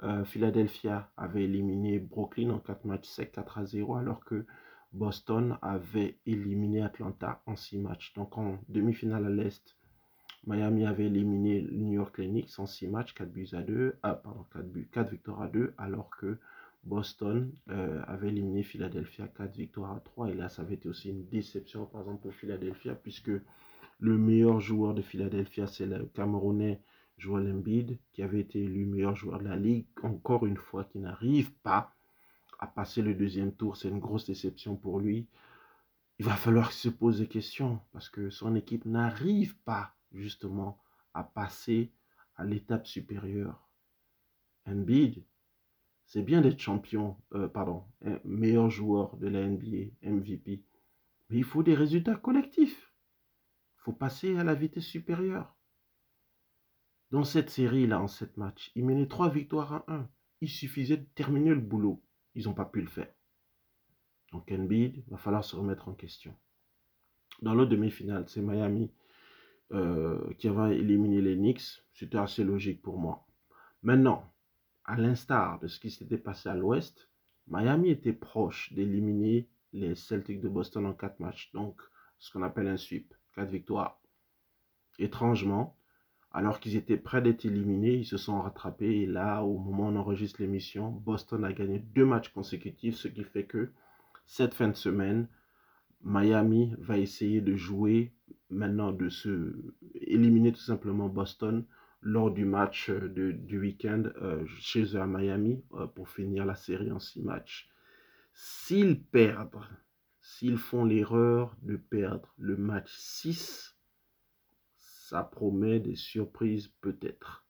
Euh, 0.03 0.25
Philadelphia 0.25 1.11
avait 1.17 1.45
éliminé 1.45 1.99
Brooklyn 2.01 2.51
en 2.51 2.59
4 2.59 2.85
matchs 2.85 3.09
sec 3.09 3.33
4 3.33 3.59
à 3.59 3.65
0, 3.65 3.97
alors 3.97 4.25
que 4.25 4.45
Boston 4.93 5.57
avait 5.63 6.19
éliminé 6.27 6.83
Atlanta 6.83 7.41
en 7.47 7.57
6 7.57 7.79
matchs. 7.79 8.13
Donc 8.15 8.37
en 8.37 8.59
demi-finale 8.69 9.25
à 9.25 9.31
l'Est, 9.31 9.77
Miami 10.47 10.85
avait 10.85 11.07
éliminé 11.07 11.63
New 11.63 11.93
York, 11.93 12.19
les 12.19 12.29
Knicks 12.29 12.59
en 12.59 12.67
6 12.67 12.89
matchs, 12.89 13.15
4 13.15 13.33
buts 13.33 13.49
à 13.53 13.63
2, 13.63 13.97
ah, 14.03 14.15
pardon, 14.15 14.45
4, 14.53 14.67
buts, 14.71 14.89
4 14.93 15.11
victoires 15.11 15.43
à 15.43 15.49
2, 15.49 15.73
alors 15.79 16.11
que 16.11 16.39
Boston 16.85 17.53
euh, 17.71 18.03
avait 18.07 18.29
éliminé 18.29 18.63
Philadelphia 18.63 19.29
4 19.29 19.57
victoires 19.57 19.93
à 19.93 20.01
3. 20.01 20.31
Et 20.31 20.35
là, 20.35 20.49
ça 20.49 20.63
avait 20.63 20.75
été 20.75 20.89
aussi 20.89 21.11
une 21.11 21.29
déception, 21.29 21.87
par 21.87 22.03
exemple, 22.03 22.23
pour 22.23 22.35
Philadelphia, 22.35 22.95
puisque 22.95 23.31
le 24.01 24.19
meilleur 24.19 24.61
joueur 24.61 24.95
de 24.95 25.03
Philadelphia, 25.03 25.67
c'est 25.67 25.87
le 25.87 26.07
Camerounais 26.07 26.81
Joel 27.19 27.53
Embiid, 27.53 27.99
qui 28.13 28.23
avait 28.23 28.41
été 28.41 28.63
élu 28.65 28.85
meilleur 28.85 29.15
joueur 29.15 29.39
de 29.39 29.45
la 29.45 29.57
ligue, 29.57 29.87
encore 30.03 30.45
une 30.45 30.57
fois, 30.57 30.85
qui 30.85 30.99
n'arrive 30.99 31.53
pas 31.63 31.95
à 32.59 32.67
passer 32.67 33.01
le 33.01 33.15
deuxième 33.15 33.53
tour. 33.53 33.77
C'est 33.77 33.89
une 33.89 34.01
grosse 34.01 34.27
déception 34.27 34.77
pour 34.77 34.99
lui. 34.99 35.29
Il 36.19 36.27
va 36.27 36.35
falloir 36.35 36.73
se 36.73 36.89
pose 36.89 37.21
des 37.21 37.29
questions, 37.29 37.81
parce 37.93 38.09
que 38.09 38.29
son 38.31 38.57
équipe 38.57 38.85
n'arrive 38.87 39.57
pas, 39.59 39.95
justement, 40.13 40.79
à 41.15 41.23
passer 41.23 41.93
à 42.37 42.45
l'étape 42.45 42.87
supérieure. 42.87 43.69
Embiid, 44.67 45.23
c'est 46.13 46.21
bien 46.21 46.43
d'être 46.43 46.61
champion, 46.61 47.17
euh, 47.33 47.49
pardon, 47.49 47.85
meilleur 48.27 48.69
joueur 48.69 49.17
de 49.17 49.29
la 49.29 49.49
NBA, 49.49 49.93
MVP. 50.03 50.63
Mais 51.31 51.39
il 51.39 51.45
faut 51.45 51.63
des 51.63 51.75
résultats 51.75 52.17
collectifs. 52.17 52.93
Il 53.79 53.81
faut 53.85 53.95
passer 53.95 54.37
à 54.37 54.45
la 54.45 54.55
vitesse 54.55 54.85
supérieure. 54.85 55.57
Dans 57.13 57.25
cette 57.25 57.49
série-là, 57.49 57.99
en 57.99 58.09
sept 58.09 58.37
matchs, 58.37 58.73
ils 58.75 58.85
menaient 58.85 59.09
trois 59.09 59.31
victoires 59.31 59.73
à 59.73 59.85
un. 59.89 60.11
Il 60.43 60.51
suffisait 60.51 60.99
de 60.99 61.07
terminer 61.15 61.55
le 61.55 61.63
boulot. 61.63 62.05
Ils 62.35 62.45
n'ont 62.45 62.53
pas 62.53 62.67
pu 62.67 62.83
le 62.83 62.89
faire. 62.89 63.11
Donc 64.33 64.53
Embiid, 64.53 65.03
va 65.09 65.17
falloir 65.17 65.43
se 65.43 65.57
remettre 65.57 65.89
en 65.89 65.95
question. 65.95 66.37
Dans 67.41 67.55
l'autre 67.55 67.71
demi-finale, 67.71 68.29
c'est 68.29 68.43
Miami 68.43 68.93
euh, 69.73 70.35
qui 70.35 70.49
avait 70.49 70.77
éliminé 70.77 71.23
les 71.23 71.37
Knicks. 71.37 71.83
C'était 71.95 72.19
assez 72.19 72.45
logique 72.45 72.83
pour 72.83 72.99
moi. 72.99 73.27
Maintenant, 73.83 74.31
à 74.85 74.97
l'instar 74.97 75.59
de 75.61 75.69
ce 75.69 75.79
qui 75.79 75.91
s'était 75.91 76.19
passé 76.19 76.49
à 76.49 76.55
l'Ouest, 76.55 77.09
Miami 77.49 77.91
était 77.91 78.13
proche 78.13 78.73
d'éliminer 78.73 79.49
les 79.73 79.95
Celtics 79.95 80.41
de 80.41 80.49
Boston 80.49 80.87
en 80.87 80.93
quatre 80.93 81.21
matchs. 81.21 81.51
Donc, 81.53 81.81
ce 82.19 82.33
qu'on 82.33 82.43
appelle 82.43 82.69
un 82.69 82.77
sweep, 82.77 83.15
quatre 83.35 83.51
victoires. 83.51 84.01
Étrangement, 84.99 85.77
alors 86.33 86.61
qu'ils 86.61 86.77
étaient 86.77 86.97
prêts 86.97 87.23
d'être 87.23 87.45
éliminés, 87.45 87.95
ils 87.95 88.07
se 88.07 88.17
sont 88.17 88.41
rattrapés. 88.41 89.03
Et 89.03 89.07
là, 89.07 89.43
au 89.43 89.59
moment 89.59 89.85
où 89.85 89.93
on 89.93 89.97
enregistre 89.97 90.41
l'émission, 90.41 90.91
Boston 90.91 91.45
a 91.45 91.53
gagné 91.53 91.79
deux 91.79 92.07
matchs 92.07 92.31
consécutifs, 92.31 92.97
ce 92.97 93.09
qui 93.09 93.25
fait 93.25 93.45
que 93.45 93.73
cette 94.25 94.55
fin 94.55 94.69
de 94.69 94.77
semaine, 94.77 95.29
Miami 96.05 96.75
va 96.79 96.99
essayer 96.99 97.41
de 97.41 97.55
jouer 97.55 98.13
maintenant, 98.51 98.93
de 98.93 99.09
se 99.09 99.55
éliminer 99.95 100.53
tout 100.53 100.61
simplement 100.61 101.09
Boston 101.09 101.65
lors 102.03 102.33
du 102.33 102.45
match 102.45 102.91
euh, 102.91 103.09
du 103.09 103.61
week-end 103.61 104.03
euh, 104.21 104.45
chez 104.59 104.97
eux 104.97 105.01
à 105.01 105.07
Miami 105.07 105.65
euh, 105.75 105.87
pour 105.87 106.09
finir 106.09 106.45
la 106.45 106.57
série 106.57 106.91
en 106.91 106.99
six 106.99 107.23
matchs. 107.23 107.71
S'ils 108.35 109.03
perdent, 109.03 109.61
s'ils 110.21 110.59
font 110.59 110.85
l'erreur 110.85 111.57
de 111.63 111.77
perdre 111.77 112.35
le 112.39 112.57
match 112.57 112.93
6, 112.93 113.77
ça 114.77 115.23
promet 115.23 115.79
des 115.79 115.97
surprises 115.97 116.69
peut-être. 116.81 117.47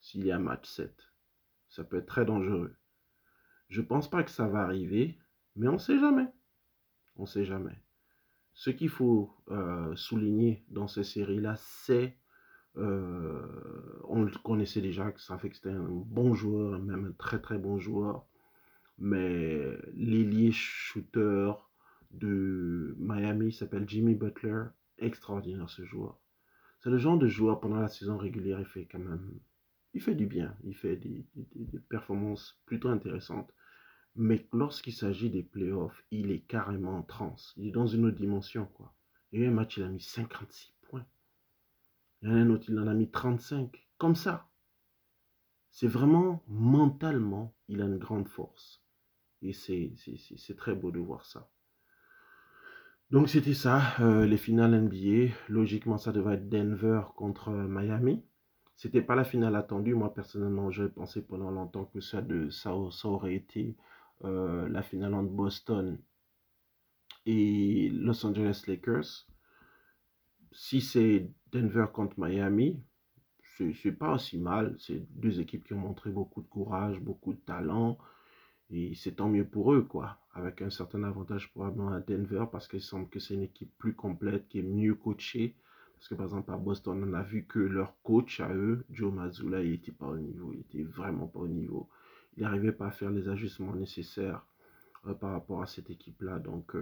S'il 0.00 0.26
y 0.26 0.32
a 0.32 0.38
match 0.38 0.68
7, 0.68 0.92
ça 1.68 1.84
peut 1.84 1.98
être 1.98 2.06
très 2.06 2.24
dangereux. 2.24 2.74
Je 3.68 3.80
pense 3.80 4.10
pas 4.10 4.22
que 4.22 4.30
ça 4.30 4.48
va 4.48 4.60
arriver, 4.60 5.18
mais 5.56 5.68
on 5.68 5.74
ne 5.74 5.78
sait 5.78 5.98
jamais. 5.98 6.28
On 7.16 7.22
ne 7.22 7.28
sait 7.28 7.44
jamais. 7.44 7.78
Ce 8.54 8.70
qu'il 8.70 8.88
faut 8.88 9.34
souligner 9.94 10.64
dans 10.68 10.88
ces 10.88 11.04
séries-là, 11.04 11.56
c'est 11.56 12.16
euh, 12.76 14.00
on 14.04 14.22
le 14.22 14.32
connaissait 14.42 14.80
déjà, 14.80 15.12
ça 15.16 15.38
fait 15.38 15.50
que 15.50 15.56
c'était 15.56 15.70
un 15.70 15.88
bon 15.88 16.34
joueur, 16.34 16.80
même 16.80 17.06
un 17.06 17.12
très 17.12 17.40
très 17.40 17.58
bon 17.58 17.78
joueur. 17.78 18.26
Mais 18.98 19.76
l'ailier 19.94 20.52
shooter 20.52 21.52
de 22.12 22.94
Miami 22.98 23.52
s'appelle 23.52 23.88
Jimmy 23.88 24.14
Butler. 24.14 24.64
Extraordinaire 24.98 25.70
ce 25.70 25.84
joueur. 25.84 26.20
C'est 26.80 26.90
le 26.90 26.98
genre 26.98 27.18
de 27.18 27.26
joueur 27.26 27.60
pendant 27.60 27.80
la 27.80 27.88
saison 27.88 28.16
régulière, 28.16 28.60
il 28.60 28.66
fait 28.66 28.86
quand 28.86 29.00
même. 29.00 29.40
Il 29.92 30.00
fait 30.00 30.14
du 30.14 30.26
bien, 30.26 30.56
il 30.64 30.76
fait 30.76 30.96
des, 30.96 31.26
des 31.34 31.78
performances 31.80 32.60
plutôt 32.66 32.88
intéressantes. 32.88 33.52
Mais 34.16 34.46
lorsqu'il 34.52 34.92
s'agit 34.92 35.30
des 35.30 35.42
playoffs, 35.42 36.04
il 36.12 36.30
est 36.30 36.42
carrément 36.42 36.98
en 36.98 37.02
transe. 37.02 37.52
Il 37.56 37.68
est 37.68 37.72
dans 37.72 37.86
une 37.86 38.04
autre 38.06 38.16
dimension, 38.16 38.66
quoi. 38.66 38.94
Et 39.32 39.46
un 39.46 39.50
match, 39.50 39.76
il 39.78 39.82
a 39.82 39.88
mis 39.88 40.00
56 40.00 40.73
il 42.24 42.30
y 42.30 42.32
en 42.32 42.36
a 42.36 42.38
un 42.38 42.50
autre, 42.50 42.64
il 42.68 42.78
en 42.78 42.86
a 42.86 42.94
mis 42.94 43.10
35. 43.10 43.86
Comme 43.98 44.16
ça. 44.16 44.48
C'est 45.70 45.86
vraiment 45.86 46.42
mentalement, 46.48 47.54
il 47.68 47.82
a 47.82 47.84
une 47.84 47.98
grande 47.98 48.28
force. 48.28 48.82
Et 49.42 49.52
c'est 49.52 49.92
très 50.56 50.74
beau 50.74 50.90
de 50.90 51.00
voir 51.00 51.26
ça. 51.26 51.50
Donc 53.10 53.28
c'était 53.28 53.52
ça, 53.52 53.82
euh, 54.00 54.24
les 54.24 54.38
finales 54.38 54.74
NBA. 54.74 55.34
Logiquement, 55.50 55.98
ça 55.98 56.12
devait 56.12 56.36
être 56.36 56.48
Denver 56.48 57.02
contre 57.14 57.50
Miami. 57.50 58.24
C'était 58.74 59.02
pas 59.02 59.16
la 59.16 59.24
finale 59.24 59.54
attendue. 59.54 59.94
Moi, 59.94 60.14
personnellement, 60.14 60.70
j'ai 60.70 60.88
pensé 60.88 61.20
pendant 61.20 61.50
longtemps 61.50 61.84
que 61.84 62.00
ça, 62.00 62.22
de, 62.22 62.48
ça, 62.48 62.74
ça 62.90 63.08
aurait 63.08 63.34
été 63.34 63.76
euh, 64.24 64.66
la 64.70 64.82
finale 64.82 65.12
entre 65.12 65.30
Boston 65.30 65.98
et 67.26 67.90
Los 67.90 68.24
Angeles 68.24 68.64
Lakers 68.66 69.26
si 70.54 70.80
c'est 70.80 71.28
Denver 71.52 71.86
contre 71.92 72.18
Miami, 72.18 72.80
c'est 73.56 73.92
pas 73.92 74.14
aussi 74.14 74.38
mal. 74.38 74.76
C'est 74.78 75.04
deux 75.18 75.40
équipes 75.40 75.64
qui 75.64 75.74
ont 75.74 75.78
montré 75.78 76.10
beaucoup 76.10 76.42
de 76.42 76.48
courage, 76.48 77.00
beaucoup 77.00 77.34
de 77.34 77.40
talent. 77.40 77.98
Et 78.70 78.94
c'est 78.94 79.16
tant 79.16 79.28
mieux 79.28 79.44
pour 79.44 79.72
eux, 79.74 79.82
quoi. 79.82 80.18
Avec 80.32 80.62
un 80.62 80.70
certain 80.70 81.02
avantage 81.04 81.52
probablement 81.52 81.90
à 81.90 82.00
Denver 82.00 82.46
parce 82.50 82.66
qu'il 82.66 82.80
semble 82.80 83.08
que 83.08 83.20
c'est 83.20 83.34
une 83.34 83.42
équipe 83.42 83.70
plus 83.78 83.94
complète, 83.94 84.48
qui 84.48 84.60
est 84.60 84.62
mieux 84.62 84.94
coachée. 84.94 85.54
Parce 85.94 86.08
que 86.08 86.14
par 86.14 86.26
exemple 86.26 86.52
à 86.52 86.56
Boston, 86.56 87.04
on 87.06 87.14
a 87.14 87.22
vu 87.22 87.44
que 87.44 87.58
leur 87.58 88.00
coach 88.02 88.40
à 88.40 88.52
eux, 88.52 88.84
Joe 88.90 89.12
Mazzulla, 89.12 89.62
il 89.62 89.72
n'était 89.72 89.92
pas 89.92 90.06
au 90.06 90.18
niveau. 90.18 90.52
Il 90.52 90.60
était 90.60 90.82
vraiment 90.82 91.26
pas 91.26 91.40
au 91.40 91.48
niveau. 91.48 91.88
Il 92.36 92.42
n'arrivait 92.42 92.72
pas 92.72 92.88
à 92.88 92.90
faire 92.90 93.10
les 93.10 93.28
ajustements 93.28 93.74
nécessaires 93.74 94.44
par 95.20 95.32
rapport 95.32 95.62
à 95.62 95.66
cette 95.66 95.90
équipe-là. 95.90 96.38
Donc, 96.38 96.74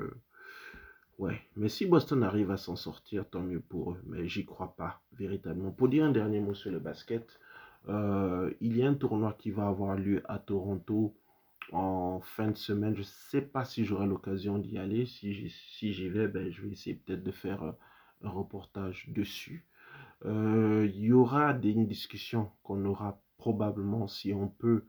ouais. 1.19 1.41
Mais 1.57 1.69
si 1.69 1.87
Boston 1.87 2.23
arrive 2.23 2.51
à 2.51 2.57
s'en 2.57 2.77
sortir, 2.77 3.29
tant 3.29 3.41
mieux 3.41 3.61
pour 3.61 3.93
eux. 3.93 4.03
Mais 4.07 4.29
j'y 4.29 4.45
crois 4.45 4.75
pas, 4.77 5.01
véritablement. 5.19 5.71
Pour 5.71 5.89
dire 5.89 6.05
un 6.05 6.13
dernier 6.13 6.41
mot 6.41 6.55
sur 6.55 6.71
le 6.71 6.79
basket, 6.79 7.39
il 7.89 8.77
y 8.77 8.83
a 8.83 8.89
un 8.89 8.95
tournoi 8.95 9.35
qui 9.39 9.51
va 9.51 9.67
avoir 9.67 9.97
lieu 9.97 10.23
à 10.29 10.39
Toronto 10.39 11.15
en 11.71 12.21
fin 12.21 12.51
de 12.51 12.57
semaine. 12.57 12.95
Je 12.95 13.01
ne 13.01 13.05
sais 13.05 13.43
pas 13.43 13.65
si 13.65 13.85
j'aurai 13.85 14.07
l'occasion 14.07 14.59
d'y 14.59 14.79
aller. 14.79 15.07
Si 15.07 15.33
j'y 15.81 16.09
vais, 16.09 16.29
ben, 16.29 16.51
je 16.51 16.63
vais 16.63 16.71
essayer 16.71 16.97
peut-être 16.97 17.23
de 17.23 17.31
faire 17.31 17.63
euh, 17.63 17.73
un 18.23 18.31
reportage 18.31 19.09
dessus. 19.09 19.67
Euh, 20.25 20.89
il 20.93 21.01
y 21.01 21.13
aura 21.13 21.53
des 21.53 21.73
discussions 21.75 22.51
qu'on 22.63 22.85
aura 22.85 23.21
probablement, 23.39 24.07
si 24.07 24.33
on 24.33 24.49
peut, 24.49 24.85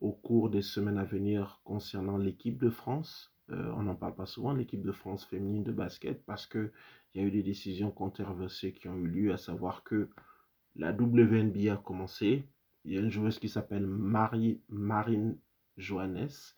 au 0.00 0.12
cours 0.12 0.50
des 0.50 0.62
semaines 0.62 0.98
à 0.98 1.04
venir 1.04 1.60
concernant 1.64 2.18
l'équipe 2.18 2.58
de 2.58 2.70
France. 2.70 3.33
Euh, 3.50 3.72
on 3.76 3.82
n'en 3.82 3.94
parle 3.94 4.14
pas 4.14 4.26
souvent, 4.26 4.54
l'équipe 4.54 4.82
de 4.82 4.92
France 4.92 5.24
féminine 5.24 5.64
de 5.64 5.72
basket, 5.72 6.24
parce 6.24 6.46
qu'il 6.46 6.70
y 7.14 7.20
a 7.20 7.22
eu 7.22 7.30
des 7.30 7.42
décisions 7.42 7.90
controversées 7.90 8.72
qui 8.72 8.88
ont 8.88 8.96
eu 8.96 9.06
lieu, 9.06 9.32
à 9.32 9.36
savoir 9.36 9.84
que 9.84 10.08
la 10.76 10.92
WNBA 10.92 11.72
a 11.72 11.76
commencé. 11.76 12.44
Il 12.84 12.92
y 12.92 12.96
a 12.96 13.00
une 13.00 13.10
joueuse 13.10 13.38
qui 13.38 13.48
s'appelle 13.48 13.86
Marie, 13.86 14.60
Marine 14.68 15.36
Johannes, 15.76 16.54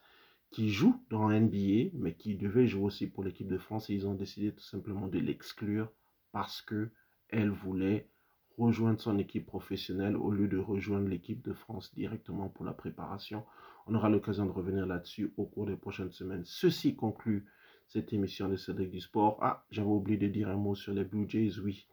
qui 0.51 0.71
joue 0.71 1.05
dans 1.11 1.31
NBA, 1.31 1.91
mais 1.95 2.15
qui 2.15 2.37
devait 2.37 2.67
jouer 2.67 2.85
aussi 2.85 3.07
pour 3.07 3.25
l'équipe 3.25 3.49
de 3.49 3.59
France. 3.59 3.91
Et 3.91 3.95
ils 3.95 4.07
ont 4.07 4.15
décidé 4.15 4.53
tout 4.53 4.65
simplement 4.65 5.09
de 5.09 5.19
l'exclure 5.19 5.91
parce 6.33 6.63
que 6.63 6.91
elle 7.29 7.51
voulait 7.51 8.09
rejoindre 8.57 9.01
son 9.01 9.19
équipe 9.19 9.47
professionnelle 9.47 10.17
au 10.17 10.31
lieu 10.31 10.49
de 10.49 10.59
rejoindre 10.59 11.09
l'équipe 11.09 11.43
de 11.43 11.53
France 11.53 11.95
directement 11.95 12.49
pour 12.49 12.65
la 12.65 12.73
préparation. 12.73 13.45
On 13.87 13.95
aura 13.95 14.09
l'occasion 14.09 14.47
de 14.47 14.51
revenir 14.51 14.87
là-dessus 14.87 15.33
au 15.37 15.45
cours 15.45 15.67
des 15.67 15.77
prochaines 15.77 16.11
semaines. 16.11 16.43
Ceci 16.45 16.97
conclut 16.97 17.47
cette 17.89 18.13
émission 18.13 18.49
de 18.49 18.57
Cédric 18.57 18.91
du 18.91 19.01
Sport. 19.01 19.39
Ah, 19.41 19.65
j'avais 19.71 19.89
oublié 19.89 20.19
de 20.19 20.27
dire 20.27 20.49
un 20.49 20.57
mot 20.57 20.75
sur 20.75 20.93
les 20.93 21.05
Blue 21.05 21.27
Jays. 21.29 21.59
Oui, 21.61 21.87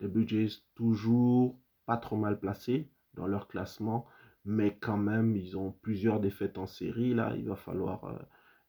les 0.00 0.08
Blue 0.08 0.26
Jays 0.26 0.62
toujours 0.74 1.58
pas 1.86 1.96
trop 1.96 2.16
mal 2.16 2.38
placés 2.40 2.90
dans 3.14 3.26
leur 3.26 3.46
classement 3.46 4.06
mais 4.46 4.76
quand 4.80 4.96
même, 4.96 5.36
ils 5.36 5.58
ont 5.58 5.72
plusieurs 5.82 6.20
défaites 6.20 6.56
en 6.56 6.66
série. 6.66 7.12
Là, 7.14 7.34
il 7.36 7.44
va 7.44 7.56
falloir 7.56 8.04
euh, 8.04 8.18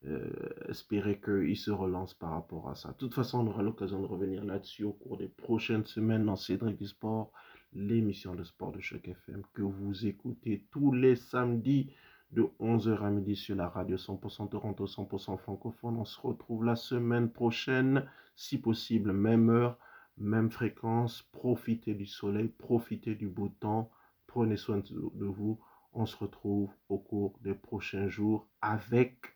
euh, 0.08 0.70
espérer 0.70 1.22
qu'ils 1.22 1.56
se 1.56 1.70
relancent 1.70 2.16
par 2.16 2.32
rapport 2.32 2.68
à 2.68 2.76
ça. 2.76 2.90
De 2.90 2.96
toute 2.96 3.13
façon, 3.13 3.40
on 3.40 3.48
aura 3.48 3.62
l'occasion 3.62 4.02
de 4.02 4.08
revenir 4.08 4.44
là-dessus 4.44 4.84
au 4.84 4.94
cours 4.94 5.18
des 5.18 5.28
prochaines 5.28 5.86
semaines 5.86 6.26
dans 6.26 6.36
Cédric 6.36 6.78
du 6.78 6.88
Sport, 6.88 7.32
l'émission 7.74 8.34
de 8.34 8.44
sport 8.44 8.72
de 8.72 8.80
Choc 8.80 9.08
FM 9.08 9.44
que 9.54 9.62
vous 9.62 10.08
écoutez 10.08 10.66
tous 10.72 10.92
les 10.92 11.16
samedis 11.16 11.94
de 12.32 12.50
11h 12.60 13.02
à 13.04 13.10
midi 13.10 13.36
sur 13.36 13.56
la 13.56 13.70
radio 13.70 13.98
100% 13.98 14.50
Toronto, 14.50 14.86
100% 14.86 15.38
francophone. 15.38 15.98
On 15.98 16.06
se 16.06 16.20
retrouve 16.20 16.66
la 16.66 16.76
semaine 16.76 17.32
prochaine, 17.32 18.10
si 18.36 18.58
possible, 18.58 19.13
même 19.13 19.50
heure, 19.50 19.78
même 20.18 20.50
fréquence. 20.52 21.24
Profitez 21.32 21.94
du 21.94 22.06
soleil, 22.06 22.50
profitez 22.50 23.16
du 23.16 23.28
beau 23.28 23.50
temps. 23.50 23.92
Prenez 24.28 24.58
soin 24.58 24.78
de 24.80 25.26
vous 25.26 25.60
on 26.00 26.06
se 26.06 26.16
retrouve 26.16 26.70
au 26.90 27.00
cours 27.00 27.40
des 27.42 27.56
prochains 27.56 28.08
jours 28.08 28.48
avec 28.62 29.36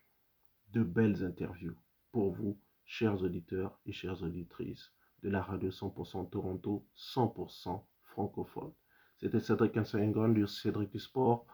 de 0.72 0.84
belles 0.84 1.24
interviews 1.24 1.74
pour 2.12 2.32
vous, 2.32 2.56
chers 2.84 3.20
auditeurs 3.20 3.80
et 3.84 3.92
chères 3.92 4.22
auditrices 4.22 4.92
de 5.24 5.28
la 5.28 5.42
radio 5.42 5.70
100% 5.70 6.30
Toronto, 6.30 6.86
100% 6.96 7.82
francophone. 8.02 8.72
C'était 9.18 9.40
Cédric 9.40 9.76
Ansayengon 9.76 10.28
du 10.28 10.46
Cédric 10.46 10.92
du 10.92 11.00
Sport. 11.00 11.46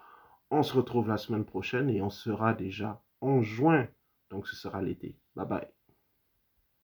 On 0.50 0.62
se 0.62 0.74
retrouve 0.74 1.08
la 1.08 1.16
semaine 1.16 1.46
prochaine 1.46 1.88
et 1.88 2.02
on 2.02 2.10
sera 2.10 2.52
déjà 2.52 3.02
en 3.22 3.40
juin. 3.42 3.88
Donc 4.30 4.46
ce 4.46 4.56
sera 4.56 4.82
l'été. 4.82 5.16
Bye 5.34 5.46
bye. 5.46 5.68